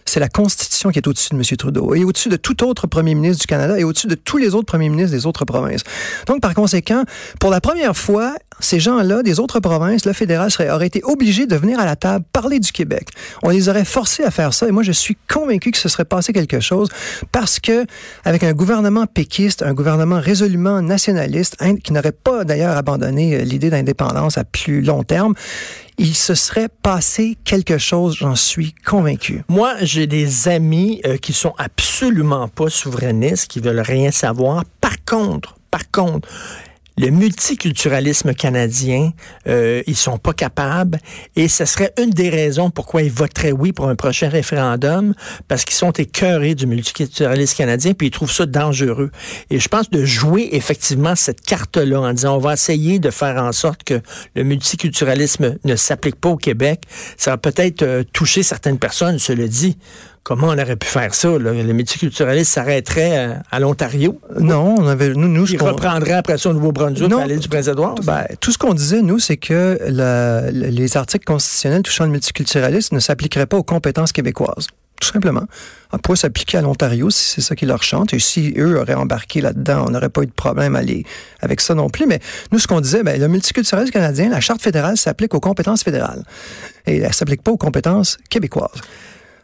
c'est 0.08 0.20
la 0.20 0.28
Constitution 0.28 0.90
qui 0.90 0.98
est 0.98 1.06
au-dessus 1.06 1.30
de 1.30 1.36
M. 1.36 1.42
Trudeau 1.56 1.94
et 1.94 2.04
au-dessus 2.04 2.28
de 2.28 2.36
tout 2.36 2.64
autre 2.64 2.86
premier 2.86 3.14
ministre 3.14 3.40
du 3.40 3.46
Canada 3.46 3.78
et 3.78 3.84
au-dessus 3.84 4.06
de 4.06 4.14
tous 4.14 4.36
les 4.36 4.54
autres 4.54 4.66
premiers 4.66 4.88
ministres 4.88 5.12
des 5.12 5.26
autres 5.26 5.44
provinces. 5.44 5.82
Donc, 6.26 6.40
par 6.40 6.54
conséquent, 6.54 7.04
pour 7.40 7.50
la 7.50 7.60
première 7.60 7.96
fois, 7.96 8.34
ces 8.60 8.80
gens-là, 8.80 9.22
des 9.22 9.38
autres 9.40 9.60
provinces, 9.60 10.04
le 10.04 10.12
fédéral 10.12 10.50
serait, 10.50 10.70
aurait 10.70 10.86
été 10.86 11.02
obligé 11.04 11.46
de 11.46 11.56
venir 11.56 11.78
à 11.78 11.84
la 11.84 11.96
table 11.96 12.24
parler 12.32 12.58
du 12.58 12.72
Québec. 12.72 13.08
On 13.42 13.50
les 13.50 13.68
aurait 13.68 13.84
forcés 13.84 14.24
à 14.24 14.30
faire 14.30 14.54
ça 14.54 14.66
et 14.68 14.72
moi, 14.72 14.82
je 14.82 14.92
suis 14.92 15.16
convaincu 15.28 15.70
que 15.70 15.78
ce 15.78 15.88
serait 15.88 16.04
passé 16.04 16.32
quelque 16.32 16.60
chose 16.60 16.88
parce 17.32 17.60
que, 17.60 17.86
avec 18.24 18.42
un 18.42 18.52
gouvernement 18.52 19.06
péquiste, 19.06 19.62
un 19.62 19.74
gouvernement 19.74 20.20
résolument 20.20 20.82
nationaliste, 20.82 21.56
qui 21.82 21.92
n'aurait 21.92 22.12
pas 22.12 22.44
d'ailleurs 22.44 22.76
abandonné 22.76 23.36
euh, 23.36 23.42
l'idée 23.42 23.70
d'indépendance 23.70 24.38
à 24.38 24.44
plus 24.44 24.80
long 24.80 25.02
terme, 25.02 25.34
il 25.98 26.14
se 26.14 26.34
serait 26.34 26.68
passé 26.68 27.36
quelque 27.44 27.76
chose, 27.76 28.16
j'en 28.16 28.36
suis 28.36 28.72
convaincu. 28.72 29.42
Moi, 29.48 29.74
j'ai 29.82 30.06
des 30.06 30.48
amis 30.48 31.00
euh, 31.04 31.16
qui 31.16 31.32
sont 31.32 31.54
absolument 31.58 32.48
pas 32.48 32.70
souverainistes, 32.70 33.48
qui 33.48 33.60
veulent 33.60 33.80
rien 33.80 34.10
savoir. 34.10 34.64
Par 34.80 35.04
contre, 35.04 35.56
par 35.70 35.90
contre, 35.90 36.28
le 36.98 37.10
multiculturalisme 37.10 38.34
canadien, 38.34 39.12
euh, 39.46 39.82
ils 39.86 39.96
sont 39.96 40.18
pas 40.18 40.32
capables 40.32 40.98
et 41.36 41.46
ce 41.46 41.64
serait 41.64 41.92
une 41.98 42.10
des 42.10 42.28
raisons 42.28 42.70
pourquoi 42.70 43.02
ils 43.02 43.10
voteraient 43.10 43.52
oui 43.52 43.72
pour 43.72 43.88
un 43.88 43.94
prochain 43.94 44.28
référendum 44.28 45.14
parce 45.46 45.64
qu'ils 45.64 45.76
sont 45.76 45.92
écœurés 45.92 46.56
du 46.56 46.66
multiculturalisme 46.66 47.56
canadien 47.56 47.92
puis 47.94 48.08
ils 48.08 48.10
trouvent 48.10 48.32
ça 48.32 48.46
dangereux. 48.46 49.12
Et 49.50 49.60
je 49.60 49.68
pense 49.68 49.90
de 49.90 50.04
jouer 50.04 50.48
effectivement 50.52 51.14
cette 51.14 51.40
carte-là 51.40 52.00
en 52.00 52.12
disant 52.12 52.36
on 52.36 52.40
va 52.40 52.54
essayer 52.54 52.98
de 52.98 53.10
faire 53.10 53.40
en 53.40 53.52
sorte 53.52 53.84
que 53.84 54.00
le 54.34 54.42
multiculturalisme 54.42 55.56
ne 55.64 55.76
s'applique 55.76 56.16
pas 56.16 56.30
au 56.30 56.36
Québec, 56.36 56.82
ça 57.16 57.30
va 57.30 57.38
peut-être 57.38 57.82
euh, 57.82 58.02
toucher 58.12 58.42
certaines 58.42 58.78
personnes, 58.78 59.18
je 59.20 59.32
le 59.32 59.48
dis. 59.48 59.78
Comment 60.22 60.48
on 60.48 60.58
aurait 60.58 60.76
pu 60.76 60.86
faire 60.86 61.14
ça? 61.14 61.28
Le 61.38 61.72
multiculturalisme 61.72 62.50
s'arrêterait 62.50 63.18
euh, 63.18 63.34
à, 63.50 63.60
l'Ontario? 63.60 64.20
Non, 64.38 64.74
on 64.78 64.86
avait, 64.86 65.14
nous, 65.14 65.28
nous, 65.28 65.46
Il 65.46 65.62
reprendrait 65.62 66.12
après 66.12 66.38
ça 66.38 66.50
au 66.50 66.52
Nouveau-Brunswick, 66.52 67.12
à 67.12 67.26
l'île 67.26 67.40
du 67.40 67.48
Prince-Édouard? 67.48 67.94
Ben, 68.04 68.26
tout 68.40 68.52
ce 68.52 68.58
qu'on 68.58 68.74
disait, 68.74 69.02
nous, 69.02 69.18
c'est 69.18 69.36
que 69.36 69.78
les 70.52 70.96
articles 70.96 71.24
constitutionnels 71.24 71.82
touchant 71.82 72.04
le 72.04 72.10
multiculturalisme 72.10 72.94
ne 72.94 73.00
s'appliqueraient 73.00 73.46
pas 73.46 73.56
aux 73.56 73.62
compétences 73.62 74.12
québécoises. 74.12 74.66
Tout 75.00 75.08
simplement. 75.08 75.44
On 75.92 75.98
pourrait 75.98 76.16
s'appliquer 76.16 76.58
à 76.58 76.60
l'Ontario 76.60 77.08
si 77.08 77.30
c'est 77.30 77.40
ça 77.40 77.54
qui 77.54 77.66
leur 77.66 77.82
chante? 77.82 78.12
Et 78.12 78.18
si 78.18 78.52
eux 78.58 78.80
auraient 78.80 78.94
embarqué 78.94 79.40
là-dedans, 79.40 79.84
on 79.86 79.90
n'aurait 79.90 80.08
pas 80.08 80.22
eu 80.22 80.26
de 80.26 80.32
problème 80.32 80.74
à 80.74 80.80
avec 81.40 81.60
ça 81.60 81.74
non 81.74 81.88
plus. 81.88 82.06
Mais 82.06 82.18
nous, 82.50 82.58
ce 82.58 82.66
qu'on 82.66 82.80
disait, 82.80 83.04
ben, 83.04 83.18
le 83.18 83.28
multiculturalisme 83.28 83.92
canadien, 83.92 84.28
la 84.28 84.40
charte 84.40 84.60
fédérale 84.60 84.96
s'applique 84.96 85.34
aux 85.34 85.40
compétences 85.40 85.84
fédérales. 85.84 86.24
Et 86.86 86.98
elle 86.98 87.14
s'applique 87.14 87.42
pas 87.42 87.52
aux 87.52 87.56
compétences 87.56 88.18
québécoises. 88.28 88.80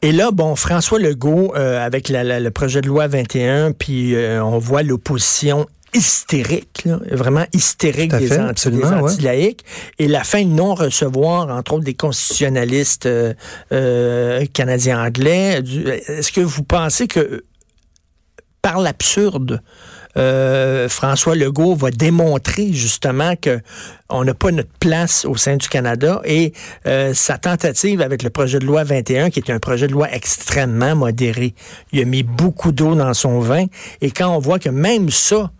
Et 0.04 0.12
là, 0.12 0.32
bon, 0.32 0.54
François 0.54 0.98
Legault, 0.98 1.54
euh, 1.56 1.82
avec 1.82 2.10
le 2.10 2.50
projet 2.50 2.82
de 2.82 2.88
loi 2.88 3.06
21, 3.06 3.72
puis 3.72 4.14
euh, 4.14 4.44
on 4.44 4.58
voit 4.58 4.82
l'opposition 4.82 5.66
hystérique, 5.94 6.86
vraiment 7.10 7.46
hystérique 7.54 8.14
des, 8.14 8.38
anti, 8.38 9.22
laïcs 9.22 9.64
et 9.98 10.06
la 10.06 10.22
fin 10.22 10.42
de 10.42 10.50
non-recevoir, 10.50 11.48
entre 11.48 11.72
autres, 11.72 11.84
des 11.84 11.94
constitutionnalistes 11.94 13.06
euh, 13.06 14.44
canadiens-anglais. 14.52 15.62
Est-ce 16.08 16.32
que 16.32 16.42
vous 16.42 16.64
pensez 16.64 17.06
que, 17.06 17.46
par 18.60 18.80
l'absurde, 18.80 19.62
euh, 20.16 20.88
François 20.88 21.34
Legault 21.34 21.74
va 21.74 21.90
démontrer 21.90 22.72
justement 22.72 23.34
que 23.36 23.60
on 24.08 24.24
n'a 24.24 24.34
pas 24.34 24.50
notre 24.50 24.72
place 24.80 25.24
au 25.24 25.36
sein 25.36 25.56
du 25.56 25.68
Canada 25.68 26.20
et 26.24 26.52
euh, 26.86 27.14
sa 27.14 27.38
tentative 27.38 28.00
avec 28.00 28.22
le 28.22 28.30
projet 28.30 28.58
de 28.58 28.66
loi 28.66 28.84
21, 28.84 29.30
qui 29.30 29.40
est 29.40 29.50
un 29.50 29.58
projet 29.58 29.88
de 29.88 29.92
loi 29.92 30.08
extrêmement 30.12 30.94
modéré, 30.94 31.54
il 31.92 32.00
a 32.00 32.04
mis 32.04 32.22
beaucoup 32.22 32.72
d'eau 32.72 32.94
dans 32.94 33.14
son 33.14 33.40
vin 33.40 33.64
et 34.00 34.10
quand 34.10 34.28
on 34.28 34.38
voit 34.38 34.58
que 34.58 34.68
même 34.68 35.10
ça, 35.10 35.50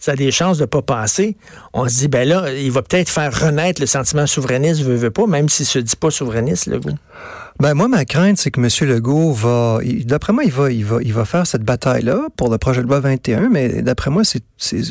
ça 0.00 0.12
a 0.12 0.16
des 0.16 0.30
chances 0.30 0.58
de 0.58 0.64
pas 0.64 0.82
passer, 0.82 1.36
on 1.74 1.86
se 1.86 1.98
dit, 1.98 2.08
ben 2.08 2.26
là, 2.26 2.52
il 2.52 2.72
va 2.72 2.82
peut-être 2.82 3.10
faire 3.10 3.38
renaître 3.38 3.80
le 3.80 3.86
sentiment 3.86 4.26
souverainiste, 4.26 4.80
veut, 4.82 4.96
veut 4.96 5.10
pas, 5.10 5.26
même 5.26 5.48
s'il 5.48 5.66
se 5.66 5.78
dit 5.78 5.96
pas 5.96 6.10
souverainiste, 6.10 6.66
Legault. 6.66 6.96
Ben 7.60 7.74
moi, 7.74 7.88
ma 7.88 8.06
crainte, 8.06 8.38
c'est 8.38 8.50
que 8.50 8.58
M. 8.58 8.88
Legault 8.88 9.32
va, 9.32 9.80
d'après 10.06 10.32
moi, 10.32 10.44
il 10.44 10.50
va, 10.50 10.72
il 10.72 10.82
va, 10.82 10.96
il 11.02 11.12
va 11.12 11.26
faire 11.26 11.46
cette 11.46 11.62
bataille-là 11.62 12.28
pour 12.36 12.50
le 12.50 12.56
projet 12.56 12.80
de 12.80 12.86
loi 12.86 13.00
21, 13.00 13.50
mais 13.50 13.82
d'après 13.82 14.10
moi, 14.10 14.22
c'est, 14.24 14.42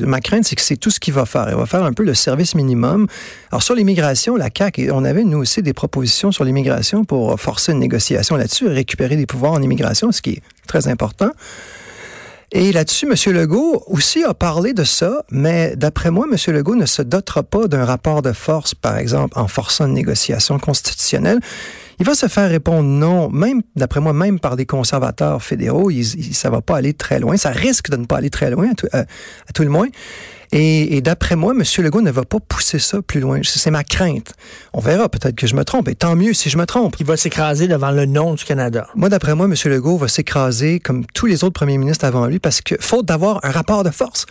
ma 0.01 0.21
crainte, 0.21 0.45
c'est 0.45 0.55
que 0.55 0.61
c'est 0.61 0.77
tout 0.77 0.91
ce 0.91 0.99
qu'il 0.99 1.15
va 1.15 1.25
faire. 1.25 1.47
Il 1.49 1.55
va 1.55 1.65
faire 1.65 1.83
un 1.83 1.93
peu 1.93 2.03
le 2.03 2.13
service 2.13 2.53
minimum. 2.53 3.07
Alors 3.51 3.63
sur 3.63 3.73
l'immigration, 3.73 4.35
la 4.35 4.49
CAQ, 4.55 4.91
on 4.91 5.03
avait 5.03 5.23
nous 5.23 5.39
aussi 5.39 5.63
des 5.63 5.73
propositions 5.73 6.31
sur 6.31 6.43
l'immigration 6.43 7.05
pour 7.05 7.39
forcer 7.39 7.71
une 7.71 7.79
négociation 7.79 8.35
là-dessus, 8.35 8.67
récupérer 8.67 9.15
des 9.15 9.25
pouvoirs 9.25 9.53
en 9.53 9.61
immigration, 9.63 10.11
ce 10.11 10.21
qui 10.21 10.33
est 10.33 10.41
très 10.67 10.87
important. 10.87 11.31
Et 12.51 12.71
là-dessus, 12.71 13.05
M. 13.05 13.33
Legault 13.33 13.83
aussi 13.87 14.23
a 14.23 14.33
parlé 14.33 14.73
de 14.73 14.83
ça, 14.83 15.23
mais 15.29 15.75
d'après 15.75 16.09
moi, 16.09 16.25
M. 16.31 16.53
Legault 16.53 16.75
ne 16.75 16.87
se 16.87 17.03
dotera 17.03 17.43
pas 17.43 17.67
d'un 17.67 17.85
rapport 17.85 18.21
de 18.23 18.31
force, 18.31 18.73
par 18.73 18.97
exemple, 18.97 19.37
en 19.37 19.47
forçant 19.47 19.85
une 19.85 19.93
négociation 19.93 20.57
constitutionnelle. 20.57 21.39
Il 21.99 22.05
va 22.05 22.15
se 22.15 22.27
faire 22.27 22.49
répondre 22.49 22.87
non, 22.87 23.29
même, 23.29 23.61
d'après 23.75 23.99
moi, 23.99 24.13
même 24.13 24.39
par 24.39 24.55
des 24.55 24.65
conservateurs 24.65 25.43
fédéraux. 25.43 25.91
Il, 25.91 25.99
il, 25.99 26.33
ça 26.33 26.49
va 26.49 26.61
pas 26.61 26.77
aller 26.77 26.93
très 26.93 27.19
loin. 27.19 27.37
Ça 27.37 27.51
risque 27.51 27.89
de 27.89 27.97
ne 27.97 28.05
pas 28.05 28.17
aller 28.17 28.29
très 28.29 28.49
loin, 28.49 28.71
à 28.71 28.73
tout, 28.73 28.87
à, 28.93 28.99
à 28.99 29.53
tout 29.53 29.63
le 29.63 29.69
moins. 29.69 29.87
Et, 30.51 30.97
et 30.97 31.01
d'après 31.01 31.35
moi, 31.35 31.53
M. 31.53 31.63
Legault 31.83 32.01
ne 32.01 32.11
va 32.11 32.25
pas 32.25 32.39
pousser 32.39 32.79
ça 32.79 33.01
plus 33.01 33.19
loin. 33.19 33.41
C'est 33.43 33.71
ma 33.71 33.83
crainte. 33.83 34.33
On 34.73 34.79
verra, 34.79 35.09
peut-être 35.09 35.35
que 35.35 35.47
je 35.47 35.55
me 35.55 35.63
trompe. 35.63 35.87
Et 35.89 35.95
tant 35.95 36.15
mieux 36.15 36.33
si 36.33 36.49
je 36.49 36.57
me 36.57 36.65
trompe. 36.65 36.95
Il 36.99 37.05
va 37.05 37.17
s'écraser 37.17 37.67
devant 37.67 37.91
le 37.91 38.05
nom 38.05 38.33
du 38.33 38.43
Canada. 38.43 38.87
Moi, 38.95 39.09
d'après 39.09 39.35
moi, 39.35 39.45
M. 39.45 39.53
Legault 39.65 39.97
va 39.97 40.07
s'écraser 40.07 40.79
comme 40.79 41.05
tous 41.13 41.27
les 41.27 41.43
autres 41.43 41.53
premiers 41.53 41.77
ministres 41.77 42.05
avant 42.05 42.25
lui 42.25 42.39
parce 42.39 42.61
que 42.61 42.75
faute 42.79 43.05
d'avoir 43.05 43.39
un 43.43 43.51
rapport 43.51 43.83
de 43.83 43.91
force. 43.91 44.25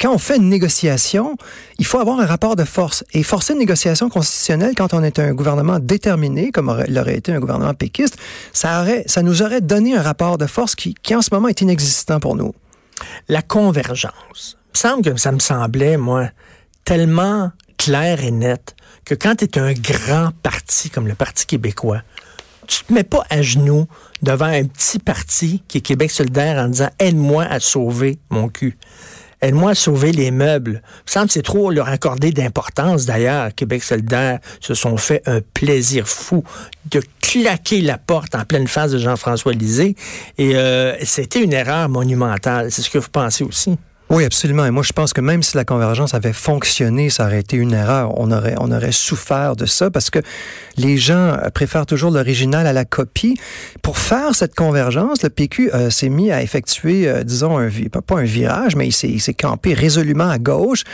Quand 0.00 0.12
on 0.12 0.18
fait 0.18 0.36
une 0.36 0.48
négociation, 0.48 1.36
il 1.78 1.86
faut 1.86 1.98
avoir 1.98 2.18
un 2.18 2.26
rapport 2.26 2.56
de 2.56 2.64
force. 2.64 3.04
Et 3.12 3.22
forcer 3.22 3.52
une 3.52 3.60
négociation 3.60 4.08
constitutionnelle 4.08 4.74
quand 4.76 4.94
on 4.94 5.02
est 5.04 5.20
un 5.20 5.32
gouvernement 5.32 5.78
déterminé, 5.78 6.50
comme 6.50 6.84
l'aurait 6.88 7.16
été 7.16 7.32
un 7.32 7.38
gouvernement 7.38 7.74
péquiste, 7.74 8.16
ça, 8.52 8.80
aurait, 8.80 9.04
ça 9.06 9.22
nous 9.22 9.42
aurait 9.42 9.60
donné 9.60 9.96
un 9.96 10.02
rapport 10.02 10.38
de 10.38 10.46
force 10.46 10.74
qui, 10.74 10.94
qui 11.02 11.14
en 11.14 11.22
ce 11.22 11.28
moment 11.32 11.46
est 11.46 11.60
inexistant 11.60 12.18
pour 12.18 12.34
nous. 12.34 12.52
La 13.28 13.42
convergence 13.42 14.58
semble 14.78 15.02
que 15.02 15.16
ça 15.16 15.32
me 15.32 15.38
semblait, 15.38 15.96
moi, 15.96 16.28
tellement 16.84 17.52
clair 17.78 18.22
et 18.22 18.30
net 18.30 18.74
que 19.04 19.14
quand 19.14 19.36
tu 19.36 19.44
es 19.44 19.58
un 19.58 19.72
grand 19.72 20.30
parti 20.42 20.90
comme 20.90 21.08
le 21.08 21.14
Parti 21.14 21.46
québécois, 21.46 22.02
tu 22.66 22.84
te 22.84 22.92
mets 22.92 23.04
pas 23.04 23.24
à 23.28 23.42
genoux 23.42 23.86
devant 24.22 24.46
un 24.46 24.64
petit 24.64 24.98
parti 24.98 25.62
qui 25.66 25.78
est 25.78 25.80
Québec 25.80 26.10
solidaire 26.10 26.62
en 26.62 26.68
disant 26.68 26.90
aide-moi 26.98 27.44
à 27.44 27.60
sauver 27.60 28.18
mon 28.30 28.48
cul. 28.48 28.78
Aide-moi 29.40 29.72
à 29.72 29.74
sauver 29.74 30.12
les 30.12 30.30
meubles. 30.30 30.80
Il 30.84 31.02
me 31.06 31.10
semble 31.10 31.26
que 31.26 31.32
c'est 31.32 31.42
trop 31.42 31.72
leur 31.72 31.88
accorder 31.88 32.30
d'importance. 32.30 33.06
D'ailleurs, 33.06 33.52
Québec 33.52 33.82
solidaire 33.82 34.38
se 34.60 34.74
sont 34.74 34.96
fait 34.96 35.20
un 35.26 35.40
plaisir 35.40 36.06
fou 36.06 36.44
de 36.92 37.02
claquer 37.20 37.80
la 37.80 37.98
porte 37.98 38.36
en 38.36 38.44
pleine 38.44 38.68
face 38.68 38.92
de 38.92 38.98
Jean-François 38.98 39.52
Lisée. 39.52 39.96
Et 40.38 40.54
euh, 40.54 40.94
c'était 41.02 41.42
une 41.42 41.52
erreur 41.52 41.88
monumentale. 41.88 42.70
C'est 42.70 42.82
ce 42.82 42.90
que 42.90 42.98
vous 42.98 43.10
pensez 43.10 43.42
aussi? 43.42 43.76
Oui, 44.12 44.26
absolument. 44.26 44.66
Et 44.66 44.70
moi, 44.70 44.82
je 44.82 44.92
pense 44.92 45.14
que 45.14 45.22
même 45.22 45.42
si 45.42 45.56
la 45.56 45.64
convergence 45.64 46.12
avait 46.12 46.34
fonctionné, 46.34 47.08
ça 47.08 47.24
aurait 47.24 47.40
été 47.40 47.56
une 47.56 47.72
erreur. 47.72 48.12
On 48.20 48.30
aurait, 48.30 48.54
on 48.58 48.70
aurait 48.70 48.92
souffert 48.92 49.56
de 49.56 49.64
ça 49.64 49.90
parce 49.90 50.10
que 50.10 50.18
les 50.76 50.98
gens 50.98 51.38
préfèrent 51.54 51.86
toujours 51.86 52.10
l'original 52.10 52.66
à 52.66 52.74
la 52.74 52.84
copie. 52.84 53.38
Pour 53.80 53.96
faire 53.96 54.34
cette 54.34 54.54
convergence, 54.54 55.22
le 55.22 55.30
PQ 55.30 55.70
euh, 55.72 55.88
s'est 55.88 56.10
mis 56.10 56.30
à 56.30 56.42
effectuer, 56.42 57.08
euh, 57.08 57.24
disons, 57.24 57.56
un, 57.56 57.70
pas 57.88 58.16
un 58.16 58.24
virage, 58.24 58.76
mais 58.76 58.86
il 58.86 59.20
s'est 59.20 59.32
campé 59.32 59.72
résolument 59.72 60.28
à 60.28 60.36
gauche. 60.36 60.84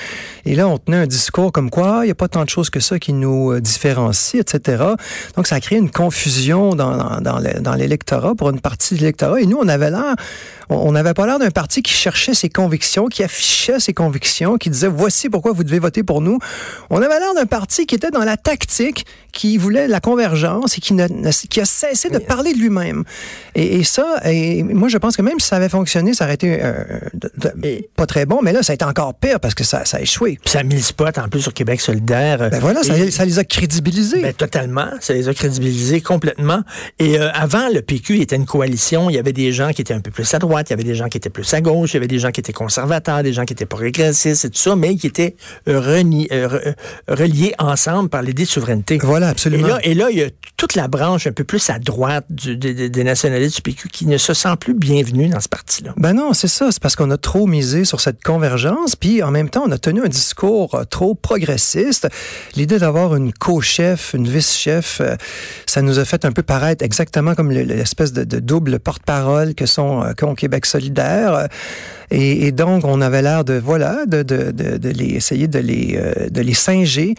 Et 0.45 0.55
là, 0.55 0.69
on 0.69 0.79
tenait 0.79 0.99
un 0.99 1.09
discours 1.09 1.51
comme 1.51 1.71
quoi 1.71 2.03
il 2.03 2.05
n'y 2.05 2.13
a 2.13 2.15
pas 2.15 2.29
tant 2.29 2.45
de 2.45 2.51
choses 2.51 2.71
que 2.71 2.79
ça 2.79 3.01
qui 3.01 3.15
nous 3.15 3.51
euh, 3.51 3.61
différencient, 3.61 4.43
etc. 4.43 4.85
Donc, 5.35 5.49
ça 5.49 5.57
a 5.57 5.61
créé 5.61 5.79
une 5.79 5.91
confusion 5.91 6.77
dans, 6.77 7.21
dans, 7.21 7.43
dans 7.61 7.75
l'électorat 7.75 8.37
pour 8.37 8.51
une 8.51 8.61
partie 8.61 8.95
de 8.95 9.01
l'électorat. 9.01 9.41
Et 9.41 9.47
nous, 9.47 9.59
on 9.61 9.67
avait 9.67 9.91
l'air, 9.91 10.15
on 10.71 10.93
n'avait 10.93 11.15
pas 11.15 11.27
l'air 11.27 11.39
d'un 11.39 11.51
parti 11.51 11.83
qui 11.83 11.93
cherchait 11.93 12.35
ses 12.35 12.49
convictions 12.49 13.07
qui 13.07 13.23
affichait 13.23 13.81
ses 13.81 13.93
convictions, 13.93 14.57
qui 14.57 14.71
disait 14.71 14.89
voici 14.89 15.29
pourquoi 15.29 15.53
vous 15.53 15.65
devez 15.65 15.79
voter 15.79 16.03
pour 16.03 16.21
nous. 16.21 16.39
On 16.91 17.01
avait 17.01 17.19
l'air 17.19 17.35
d'un 17.35 17.47
parti 17.47 17.87
qui 17.87 17.95
était 17.95 18.11
dans 18.11 18.25
la 18.25 18.37
tactique, 18.37 19.07
qui 19.33 19.57
voulait 19.57 19.89
la 19.89 20.01
convergence 20.01 20.77
et 20.79 20.81
qui, 20.81 20.95
ne, 20.95 21.07
qui 21.49 21.61
a 21.61 21.65
cessé 21.65 22.11
de 22.11 22.19
parler 22.19 22.53
de 22.53 22.59
lui-même. 22.59 23.05
Et, 23.55 23.81
et, 23.81 23.85
ça, 23.85 24.21
et 24.25 24.63
moi 24.63 24.89
je 24.89 24.99
pense 24.99 25.17
que 25.17 25.23
même 25.23 25.39
si 25.39 25.49
ça 25.49 25.57
avait 25.57 25.69
fonctionné, 25.69 26.15
ça 26.15 26.25
aurait 26.25 26.35
été 26.35 26.59
euh, 26.63 26.83
de, 27.15 27.31
de, 27.37 27.89
pas 27.97 28.07
très 28.07 28.27
bon, 28.27 28.41
mais 28.43 28.53
là 28.53 28.63
ça 28.63 28.73
a 28.73 28.75
été 28.75 28.85
encore 28.85 29.15
pire 29.15 29.41
parce 29.41 29.55
que 29.55 29.65
ça, 29.65 29.85
ça 29.85 29.99
a 29.99 30.01
échoué. 30.01 30.39
Puis 30.43 30.51
ça 30.51 30.61
a 30.61 30.63
mis 30.63 30.75
le 30.75 30.83
spot 30.83 31.17
en 31.19 31.29
plus 31.29 31.43
sur 31.43 31.55
Québec 31.55 31.81
solidaire. 31.81 32.51
Ben 32.51 32.59
voilà, 32.61 32.83
ça, 32.83 32.95
ça, 33.11 33.25
les 33.25 33.39
a 33.39 33.45
crédibilisés. 33.45 34.23
Ben 34.23 34.33
totalement, 34.33 34.89
ça 35.01 35.15
les 35.15 35.29
a 35.29 35.35
crédibilisés 35.35 36.01
complètement. 36.01 36.63
Et 36.99 37.19
euh, 37.19 37.31
avant, 37.33 37.69
le 37.73 37.81
PQ 37.81 38.17
il 38.17 38.23
était 38.23 38.37
une 38.37 38.47
coalition, 38.47 39.11
il 39.11 39.15
y 39.15 39.19
avait 39.19 39.33
des 39.33 39.53
gens 39.53 39.71
qui 39.71 39.83
étaient 39.83 39.95
un 39.95 40.01
peu 40.01 40.11
plus 40.11 40.33
à 40.35 40.39
droite, 40.39 40.58
il 40.67 40.71
y 40.71 40.75
avait 40.75 40.85
des 40.85 40.95
gens 40.95 41.09
qui 41.09 41.17
étaient 41.17 41.31
plus 41.31 41.53
à 41.55 41.61
gauche, 41.61 41.93
il 41.93 41.95
y 41.95 41.97
avait 41.99 42.09
des 42.09 42.19
gens 42.19 42.31
qui 42.31 42.41
étaient 42.41 42.53
conservateurs 42.53 43.09
des 43.23 43.33
gens 43.33 43.45
qui 43.45 43.53
étaient 43.53 43.67
progressistes 43.67 44.45
et 44.45 44.51
tout 44.51 44.59
ça, 44.59 44.77
mais 44.77 44.97
qui 44.97 45.07
étaient 45.07 45.37
euh, 45.69 45.81
reni, 45.81 46.29
euh, 46.33 46.73
reliés 47.09 47.55
ensemble 47.59 48.09
par 48.09 48.23
l'idée 48.23 48.45
de 48.45 48.49
souveraineté. 48.49 48.99
Voilà, 49.03 49.29
absolument. 49.29 49.67
Et 49.67 49.71
là, 49.71 49.79
et 49.83 49.95
là, 49.95 50.11
il 50.11 50.19
y 50.19 50.23
a 50.23 50.29
toute 50.57 50.75
la 50.75 50.89
branche 50.89 51.27
un 51.27 51.33
peu 51.33 51.45
plus 51.45 51.71
à 51.71 51.79
droite 51.79 52.27
du, 52.31 52.57
des, 52.57 52.89
des, 52.89 53.05
nationalistes 53.05 53.57
du 53.57 53.63
PQ 53.63 53.89
qui 53.89 54.07
ne 54.07 54.19
se 54.19 54.35
sent 54.35 54.57
plus 54.61 54.75
bienvenue 54.75 55.29
dans 55.29 55.41
ce 55.41 55.49
parti-là. 55.49 55.95
Ben 55.97 56.13
non, 56.13 56.33
c'est 56.33 56.49
ça. 56.49 56.71
C'est 56.71 56.83
parce 56.83 56.97
qu'on 56.97 57.11
a 57.11 57.17
trop 57.17 57.47
misé 57.47 57.85
sur 57.85 58.01
cette 58.01 58.23
convergence, 58.23 58.97
puis 58.97 59.23
en 59.23 59.31
même 59.31 59.51
temps, 59.51 59.65
on 59.67 59.71
a 59.71 59.79
tenu 59.79 60.03
un 60.03 60.09
discours 60.09 60.75
euh, 60.75 60.85
trop 60.85 61.15
progressiste. 61.15 62.09
L'idée 62.57 62.79
d'avoir 62.79 63.15
une 63.15 63.33
co-chef, 63.33 64.15
une 64.15 64.29
vice-chef, 64.29 65.01
ça 65.67 65.83
nous 65.83 65.99
a 65.99 66.05
fait 66.05 66.25
un 66.25 66.33
peu 66.33 66.43
paraître 66.43 66.85
exactement 66.85 67.35
comme 67.35 67.51
l'espèce 67.51 68.13
de, 68.13 68.25
de 68.25 68.39
double 68.39 68.79
porte-parole 68.79 69.55
que 69.55 69.67
sont 69.67 70.13
qu'ont 70.17 70.35
Québec 70.49 70.67
solidaire. 70.67 71.49
Et, 72.11 72.53
donc, 72.53 72.85
on 72.85 73.03
avait 73.03 73.21
l'air 73.21 73.45
de, 73.45 73.55
voilà, 73.55 74.07
de, 74.07 74.23
de, 74.23 74.51
de, 74.51 74.79
de, 74.79 74.89
les 74.89 75.15
essayer 75.17 75.47
de 75.47 75.59
les, 75.59 75.99
euh, 76.01 76.31
de 76.31 76.41
les 76.41 76.55
singer. 76.55 77.15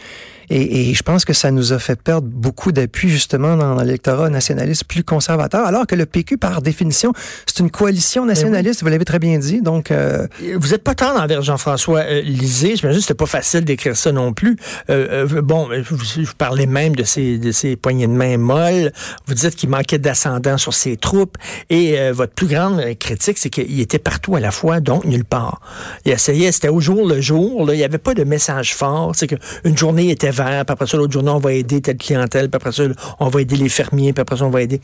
Et, 0.50 0.90
et, 0.90 0.94
je 0.94 1.02
pense 1.02 1.24
que 1.24 1.32
ça 1.32 1.50
nous 1.50 1.72
a 1.72 1.78
fait 1.78 2.00
perdre 2.00 2.28
beaucoup 2.28 2.72
d'appui 2.72 3.08
justement 3.08 3.56
dans 3.56 3.76
l'électorat 3.82 4.30
nationaliste 4.30 4.84
plus 4.84 5.04
conservateur, 5.04 5.64
alors 5.64 5.86
que 5.86 5.94
le 5.94 6.06
PQ, 6.06 6.38
par 6.38 6.62
définition, 6.62 7.12
c'est 7.46 7.60
une 7.60 7.70
coalition 7.70 8.26
nationaliste, 8.26 8.80
oui. 8.80 8.86
vous 8.86 8.90
l'avez 8.90 9.04
très 9.04 9.18
bien 9.18 9.38
dit. 9.38 9.62
Donc, 9.62 9.90
euh... 9.90 10.26
Vous 10.56 10.68
n'êtes 10.68 10.82
pas 10.82 10.94
tendre 10.94 11.20
envers 11.20 11.42
Jean-François 11.42 12.00
euh, 12.00 12.20
Lisée. 12.22 12.76
J'imagine 12.76 12.98
que 12.98 13.06
c'était 13.06 13.14
pas 13.14 13.26
facile 13.26 13.64
d'écrire 13.64 13.96
ça 13.96 14.12
non 14.12 14.32
plus. 14.32 14.56
Euh, 14.88 15.26
euh, 15.32 15.42
bon, 15.42 15.68
vous, 15.88 15.96
vous, 15.96 16.32
parlez 16.36 16.66
même 16.66 16.96
de 16.96 17.04
ses, 17.04 17.38
de 17.38 17.52
ses 17.52 17.76
poignées 17.76 18.06
de 18.06 18.12
main 18.12 18.36
molles. 18.36 18.92
Vous 19.26 19.34
dites 19.34 19.54
qu'il 19.56 19.68
manquait 19.68 19.98
d'ascendant 19.98 20.58
sur 20.58 20.74
ses 20.74 20.96
troupes. 20.96 21.36
Et 21.68 21.98
euh, 21.98 22.12
votre 22.12 22.32
plus 22.32 22.46
grande 22.46 22.82
critique, 22.98 23.38
c'est 23.38 23.50
qu'il 23.50 23.80
était 23.80 23.98
partout 23.98 24.36
à 24.36 24.40
la 24.40 24.50
fois, 24.50 24.80
donc 24.80 25.04
nulle 25.04 25.24
part. 25.24 25.60
Il 26.04 26.12
essayait, 26.12 26.52
c'était 26.52 26.68
au 26.68 26.80
jour 26.80 27.06
le 27.06 27.20
jour. 27.20 27.66
Là, 27.66 27.74
il 27.74 27.78
n'y 27.78 27.84
avait 27.84 27.98
pas 27.98 28.14
de 28.14 28.24
message 28.24 28.74
fort. 28.74 29.12
C'est 29.14 29.26
qu'une 29.26 29.76
journée 29.76 30.10
était 30.10 30.30
puis 30.44 30.72
après 30.72 30.86
ça, 30.86 30.96
l'autre 30.96 31.12
journée, 31.12 31.30
on 31.30 31.38
va 31.38 31.52
aider 31.52 31.80
telle 31.80 31.96
clientèle, 31.96 32.48
puis 32.48 32.56
après 32.56 32.72
ça, 32.72 32.84
on 33.18 33.28
va 33.28 33.40
aider 33.40 33.56
les 33.56 33.68
fermiers, 33.68 34.12
puis 34.12 34.22
après 34.22 34.36
ça, 34.36 34.44
on 34.44 34.50
va 34.50 34.62
aider. 34.62 34.80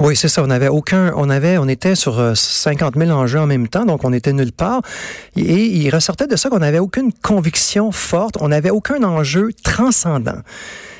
Oui, 0.00 0.16
c'est 0.16 0.28
ça. 0.28 0.42
On 0.42 0.50
avait 0.50 0.68
aucun, 0.68 1.12
on 1.16 1.28
avait, 1.28 1.58
on 1.58 1.68
était 1.68 1.94
sur 1.94 2.36
50 2.36 2.94
000 2.96 3.10
enjeux 3.10 3.40
en 3.40 3.46
même 3.46 3.68
temps, 3.68 3.84
donc 3.84 4.04
on 4.04 4.12
était 4.12 4.32
nulle 4.32 4.52
part. 4.52 4.82
Et 5.36 5.66
il 5.66 5.90
ressortait 5.90 6.26
de 6.26 6.36
ça 6.36 6.48
qu'on 6.48 6.60
n'avait 6.60 6.78
aucune 6.78 7.12
conviction 7.12 7.92
forte, 7.92 8.36
on 8.40 8.48
n'avait 8.48 8.70
aucun 8.70 9.02
enjeu 9.02 9.50
transcendant. 9.62 10.40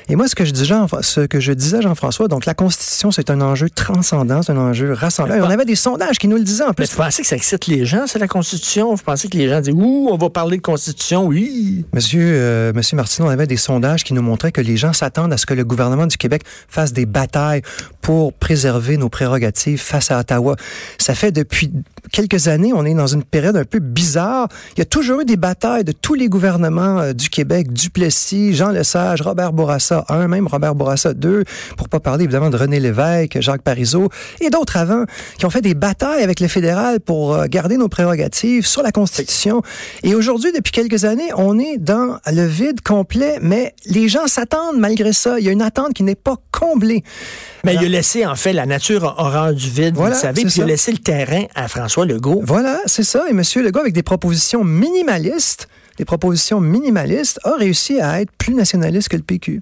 Et 0.09 0.15
moi, 0.15 0.27
ce 0.27 0.35
que 0.35 0.45
je 0.45 0.51
disais, 0.51 0.73
ce 1.01 1.21
que 1.21 1.39
je 1.39 1.53
disais 1.53 1.81
Jean-François, 1.81 2.27
donc 2.27 2.45
la 2.45 2.53
Constitution, 2.53 3.11
c'est 3.11 3.29
un 3.29 3.41
enjeu 3.41 3.69
transcendant, 3.69 4.41
c'est 4.41 4.51
un 4.51 4.57
enjeu 4.57 4.93
rassemblant. 4.93 5.35
Et 5.35 5.41
on 5.41 5.49
avait 5.49 5.65
des 5.65 5.75
sondages 5.75 6.19
qui 6.19 6.27
nous 6.27 6.37
le 6.37 6.43
disaient 6.43 6.63
en 6.63 6.73
plus. 6.73 6.83
Mais 6.83 6.89
vous 6.89 7.03
pensez 7.03 7.21
que 7.21 7.27
ça 7.27 7.35
excite 7.35 7.67
les 7.67 7.85
gens, 7.85 8.05
c'est 8.07 8.19
la 8.19 8.27
Constitution? 8.27 8.93
Vous 8.93 9.03
pensez 9.03 9.27
que 9.27 9.37
les 9.37 9.47
gens 9.47 9.61
disent, 9.61 9.73
ouh, 9.73 10.09
on 10.11 10.17
va 10.17 10.29
parler 10.29 10.57
de 10.57 10.61
Constitution, 10.61 11.25
oui? 11.25 11.85
Monsieur, 11.93 12.21
euh, 12.23 12.73
Monsieur 12.73 12.97
Martineau, 12.97 13.27
on 13.27 13.31
avait 13.31 13.47
des 13.47 13.57
sondages 13.57 14.03
qui 14.03 14.13
nous 14.13 14.21
montraient 14.21 14.51
que 14.51 14.61
les 14.61 14.77
gens 14.77 14.93
s'attendent 14.93 15.33
à 15.33 15.37
ce 15.37 15.45
que 15.45 15.53
le 15.53 15.63
gouvernement 15.63 16.07
du 16.07 16.17
Québec 16.17 16.43
fasse 16.67 16.93
des 16.93 17.05
batailles 17.05 17.61
pour 18.01 18.33
préserver 18.33 18.97
nos 18.97 19.09
prérogatives 19.09 19.79
face 19.79 20.11
à 20.11 20.19
Ottawa. 20.19 20.55
Ça 20.97 21.15
fait 21.15 21.31
depuis 21.31 21.71
quelques 22.11 22.47
années, 22.47 22.73
on 22.73 22.85
est 22.85 22.93
dans 22.93 23.07
une 23.07 23.23
période 23.23 23.55
un 23.55 23.63
peu 23.63 23.79
bizarre. 23.79 24.47
Il 24.75 24.79
y 24.79 24.81
a 24.81 24.85
toujours 24.85 25.21
eu 25.21 25.25
des 25.25 25.37
batailles 25.37 25.83
de 25.83 25.93
tous 25.93 26.13
les 26.13 26.27
gouvernements 26.27 26.99
euh, 26.99 27.13
du 27.13 27.29
Québec, 27.29 27.71
Duplessis, 27.71 28.53
Jean 28.53 28.69
Lesage, 28.69 29.21
Robert 29.21 29.53
Bourassa, 29.53 29.92
un, 30.09 30.27
même 30.27 30.47
Robert 30.47 30.75
Bourassa 30.75 31.13
deux, 31.13 31.43
pour 31.77 31.89
pas 31.89 31.99
parler 31.99 32.23
évidemment 32.23 32.49
de 32.49 32.57
René 32.57 32.79
Lévesque, 32.79 33.39
Jacques 33.39 33.61
Parizeau 33.61 34.09
et 34.41 34.49
d'autres 34.49 34.77
avant, 34.77 35.05
qui 35.37 35.45
ont 35.45 35.49
fait 35.49 35.61
des 35.61 35.73
batailles 35.73 36.23
avec 36.23 36.39
le 36.39 36.47
fédéral 36.47 36.99
pour 36.99 37.33
euh, 37.33 37.45
garder 37.47 37.77
nos 37.77 37.89
prérogatives 37.89 38.65
sur 38.65 38.83
la 38.83 38.91
Constitution. 38.91 39.61
Et 40.03 40.15
aujourd'hui, 40.15 40.51
depuis 40.51 40.71
quelques 40.71 41.05
années, 41.05 41.29
on 41.35 41.59
est 41.59 41.77
dans 41.77 42.17
le 42.31 42.45
vide 42.45 42.81
complet, 42.81 43.37
mais 43.41 43.73
les 43.85 44.09
gens 44.09 44.27
s'attendent 44.27 44.77
malgré 44.77 45.13
ça. 45.13 45.39
Il 45.39 45.45
y 45.45 45.49
a 45.49 45.51
une 45.51 45.61
attente 45.61 45.93
qui 45.93 46.03
n'est 46.03 46.15
pas 46.15 46.37
comblée. 46.51 47.03
Mais 47.63 47.71
Alors, 47.71 47.83
il 47.83 47.85
a 47.87 47.89
laissé, 47.89 48.25
en 48.25 48.35
fait, 48.35 48.53
la 48.53 48.65
nature 48.65 49.15
horreur 49.17 49.53
du 49.53 49.69
vide, 49.69 49.95
voilà, 49.95 50.15
vous 50.15 50.15
le 50.15 50.21
savez, 50.21 50.41
puis 50.43 50.53
il 50.57 50.63
a 50.63 50.65
laissé 50.65 50.91
le 50.91 50.97
terrain 50.97 51.45
à 51.55 51.67
François 51.67 52.05
Legault. 52.05 52.41
Voilà, 52.43 52.79
c'est 52.85 53.03
ça. 53.03 53.25
Et 53.27 53.31
M. 53.31 53.41
Legault, 53.63 53.79
avec 53.79 53.93
des 53.93 54.03
propositions 54.03 54.63
minimalistes, 54.63 55.67
des 55.97 56.05
propositions 56.05 56.59
minimalistes, 56.59 57.39
a 57.43 57.55
réussi 57.55 57.99
à 57.99 58.21
être 58.21 58.31
plus 58.37 58.53
nationaliste 58.53 59.09
que 59.09 59.17
le 59.17 59.23
PQ. 59.23 59.61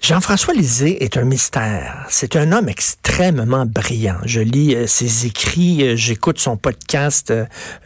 Jean-François 0.00 0.54
Lisée 0.54 1.02
est 1.02 1.16
un 1.16 1.24
mystère. 1.24 2.06
C'est 2.08 2.36
un 2.36 2.52
homme 2.52 2.68
extrêmement 2.68 3.66
brillant. 3.66 4.18
Je 4.24 4.40
lis 4.40 4.76
euh, 4.76 4.86
ses 4.86 5.26
écrits, 5.26 5.82
euh, 5.82 5.96
j'écoute 5.96 6.38
son 6.38 6.56
podcast 6.56 7.32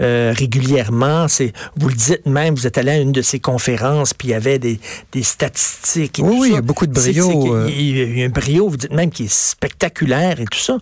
euh, 0.01 0.35
régulièrement. 0.37 1.27
C'est, 1.29 1.55
vous 1.77 1.89
le 1.89 1.95
dites 1.95 2.27
même, 2.27 2.55
vous 2.55 2.67
êtes 2.67 2.77
allé 2.77 2.91
à 2.91 2.99
une 2.99 3.13
de 3.13 3.23
ses 3.23 3.41
conférences, 3.41 4.13
puis 4.13 4.29
il 4.29 4.31
y 4.33 4.35
avait 4.35 4.59
des, 4.59 4.79
des 5.13 5.23
statistiques. 5.23 6.19
Et 6.19 6.23
oui, 6.23 6.29
tout 6.29 6.35
oui, 6.35 6.41
ça. 6.41 6.47
il 6.49 6.55
y 6.57 6.59
a 6.59 6.63
beaucoup 6.63 6.87
de 6.87 6.93
brio. 6.93 7.67
il 7.69 8.19
y 8.19 8.23
a 8.23 8.27
un 8.27 8.29
brio, 8.29 8.69
vous 8.69 8.77
dites 8.77 8.93
même 8.93 9.11
qu'il 9.11 9.27
est 9.27 9.33
spectaculaire 9.33 10.39
et 10.39 10.45
tout 10.45 10.59
ça. 10.59 10.77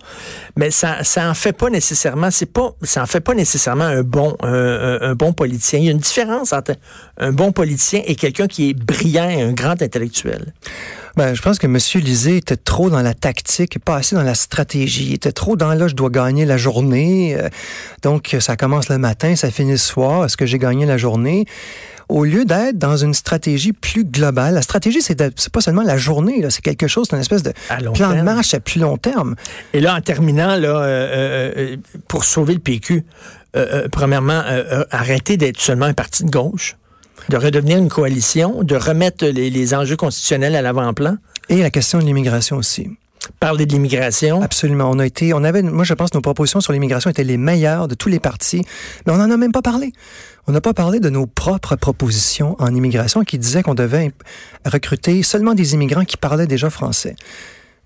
Mais 0.56 0.72
ça, 0.72 1.04
ça 1.04 1.30
en 1.30 1.34
fait 1.34 1.52
pas 1.52 1.70
nécessairement. 1.70 2.32
C'est 2.32 2.52
pas, 2.52 2.74
ça 2.82 3.04
en 3.04 3.06
fait 3.06 3.20
pas 3.20 3.34
nécessairement 3.34 3.84
un 3.84 4.02
bon, 4.02 4.36
un, 4.42 4.98
un 5.00 5.14
bon 5.14 5.32
politicien. 5.32 5.78
Il 5.78 5.84
y 5.84 5.88
a 5.88 5.92
une 5.92 5.98
différence 5.98 6.52
entre 6.52 6.74
un 7.18 7.30
bon 7.30 7.52
politicien 7.52 8.02
et 8.04 8.16
quelqu'un 8.16 8.48
qui 8.48 8.70
est 8.70 8.74
brillant, 8.74 9.28
un 9.28 9.52
grand 9.52 9.80
intellectuel. 9.80 10.52
Ben, 11.16 11.34
je 11.34 11.42
pense 11.42 11.58
que 11.58 11.66
M. 11.66 11.78
Lisée 12.02 12.36
était 12.36 12.56
trop 12.56 12.90
dans 12.90 13.02
la 13.02 13.14
tactique, 13.14 13.78
pas 13.78 13.96
assez 13.96 14.14
dans 14.16 14.22
la 14.22 14.34
stratégie. 14.34 15.06
Il 15.06 15.14
était 15.14 15.32
trop 15.32 15.56
dans 15.56 15.74
là, 15.74 15.88
je 15.88 15.94
dois 15.94 16.10
gagner 16.10 16.44
la 16.44 16.56
journée. 16.56 17.36
Donc, 18.02 18.36
ça 18.40 18.56
commence 18.56 18.88
le 18.88 18.98
matin, 18.98 19.36
ça 19.36 19.50
finit 19.50 19.72
le 19.72 19.76
soir. 19.76 20.24
Est-ce 20.24 20.36
que 20.36 20.46
j'ai 20.46 20.58
gagné 20.58 20.86
la 20.86 20.96
journée? 20.96 21.46
Au 22.10 22.24
lieu 22.24 22.44
d'être 22.44 22.76
dans 22.76 22.96
une 22.96 23.14
stratégie 23.14 23.72
plus 23.72 24.04
globale, 24.04 24.54
la 24.54 24.62
stratégie, 24.62 25.00
c'est 25.00 25.16
pas 25.52 25.60
seulement 25.60 25.84
la 25.84 25.96
journée, 25.96 26.44
c'est 26.50 26.60
quelque 26.60 26.88
chose, 26.88 27.06
c'est 27.08 27.14
une 27.14 27.22
espèce 27.22 27.44
de 27.44 27.52
plan 27.68 27.92
terme. 27.92 28.16
de 28.16 28.22
marche 28.22 28.52
à 28.52 28.58
plus 28.58 28.80
long 28.80 28.96
terme. 28.96 29.36
Et 29.72 29.80
là, 29.80 29.94
en 29.94 30.00
terminant, 30.00 30.56
là, 30.56 30.76
euh, 30.76 31.52
euh, 31.56 31.76
pour 32.08 32.24
sauver 32.24 32.54
le 32.54 32.58
PQ, 32.58 33.04
euh, 33.56 33.86
premièrement, 33.92 34.42
arrêter 34.90 35.36
d'être 35.36 35.60
seulement 35.60 35.86
un 35.86 35.94
parti 35.94 36.24
de 36.24 36.30
gauche 36.30 36.76
de 37.28 37.36
redevenir 37.36 37.78
une 37.78 37.88
coalition, 37.88 38.62
de 38.62 38.76
remettre 38.76 39.26
les, 39.26 39.50
les 39.50 39.74
enjeux 39.74 39.96
constitutionnels 39.96 40.56
à 40.56 40.62
l'avant-plan? 40.62 41.16
Et 41.48 41.62
la 41.62 41.70
question 41.70 41.98
de 41.98 42.04
l'immigration 42.04 42.56
aussi. 42.56 42.88
Parler 43.38 43.66
de 43.66 43.72
l'immigration? 43.72 44.42
Absolument. 44.42 44.90
On 44.90 44.98
a 44.98 45.06
été, 45.06 45.34
on 45.34 45.44
avait, 45.44 45.62
moi 45.62 45.84
je 45.84 45.94
pense 45.94 46.10
que 46.10 46.16
nos 46.16 46.22
propositions 46.22 46.60
sur 46.60 46.72
l'immigration 46.72 47.10
étaient 47.10 47.24
les 47.24 47.36
meilleures 47.36 47.86
de 47.86 47.94
tous 47.94 48.08
les 48.08 48.18
partis, 48.18 48.62
mais 49.06 49.12
on 49.12 49.16
n'en 49.16 49.30
a 49.30 49.36
même 49.36 49.52
pas 49.52 49.62
parlé. 49.62 49.92
On 50.46 50.52
n'a 50.52 50.60
pas 50.60 50.72
parlé 50.72 51.00
de 51.00 51.10
nos 51.10 51.26
propres 51.26 51.76
propositions 51.76 52.56
en 52.58 52.74
immigration 52.74 53.22
qui 53.22 53.38
disaient 53.38 53.62
qu'on 53.62 53.74
devait 53.74 54.12
recruter 54.64 55.22
seulement 55.22 55.54
des 55.54 55.74
immigrants 55.74 56.04
qui 56.04 56.16
parlaient 56.16 56.46
déjà 56.46 56.70
français. 56.70 57.14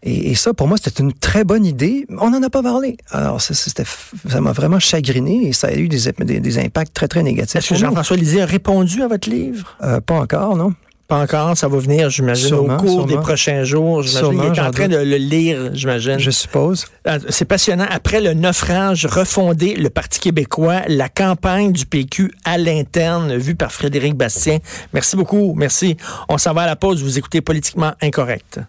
Et, 0.06 0.30
et, 0.30 0.34
ça, 0.34 0.52
pour 0.52 0.68
moi, 0.68 0.76
c'était 0.80 1.02
une 1.02 1.14
très 1.14 1.44
bonne 1.44 1.64
idée. 1.64 2.06
On 2.18 2.28
n'en 2.30 2.42
a 2.42 2.50
pas 2.50 2.62
parlé. 2.62 2.99
Alors, 3.11 3.40
ça, 3.40 3.54
ça 3.54 4.40
m'a 4.40 4.52
vraiment 4.52 4.78
chagriné 4.78 5.49
et 5.49 5.52
ça 5.54 5.68
a 5.68 5.75
eu 5.75 5.88
des, 5.88 6.12
des, 6.18 6.40
des 6.40 6.58
impacts 6.58 6.92
très, 6.92 7.08
très 7.08 7.23
négatifs. 7.23 7.56
Est-ce 7.56 7.70
que 7.70 7.75
Jean-François 7.75 8.16
Lisée 8.16 8.42
a 8.42 8.46
répondu 8.46 9.02
à 9.02 9.08
votre 9.08 9.30
livre? 9.30 9.76
Euh, 9.82 10.00
pas 10.00 10.14
encore, 10.14 10.56
non. 10.56 10.75
Pas 11.08 11.18
encore, 11.18 11.56
ça 11.56 11.68
va 11.68 11.78
venir, 11.78 12.08
j'imagine, 12.08 12.54
au 12.54 12.64
cours 12.64 12.88
sûrement. 12.88 13.06
des 13.06 13.16
prochains 13.16 13.62
jours. 13.64 14.02
J'imagine 14.02 14.40
il 14.42 14.58
est 14.58 14.61
en 14.61 14.70
train 14.70 14.88
de 14.88 14.96
le 14.96 15.16
lire, 15.16 15.70
j'imagine. 15.75 16.18
Je 16.18 16.30
suppose. 16.30 16.87
C'est 17.28 17.44
passionnant. 17.44 17.87
Après 17.90 18.23
le 18.23 18.32
naufrage, 18.32 19.04
refonder 19.04 19.75
le 19.75 19.90
Parti 19.90 20.18
québécois, 20.18 20.80
la 20.88 21.11
campagne 21.11 21.73
du 21.73 21.84
PQ 21.84 22.32
à 22.46 22.56
l'interne, 22.56 23.37
vue 23.37 23.54
par 23.54 23.70
Frédéric 23.70 24.14
Bastien. 24.14 24.58
Merci 24.94 25.16
beaucoup. 25.16 25.54
Merci. 25.54 25.99
On 26.30 26.38
s'en 26.38 26.54
va 26.54 26.62
à 26.62 26.66
la 26.66 26.76
pause. 26.76 27.02
Vous 27.02 27.18
écoutez 27.18 27.42
Politiquement 27.42 27.92
Incorrect. 28.00 28.61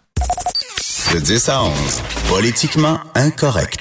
De 1.16 1.22
10 1.22 1.48
à 1.48 1.64
11, 1.64 1.72
Politiquement 2.28 3.00
Incorrect. 3.16 3.74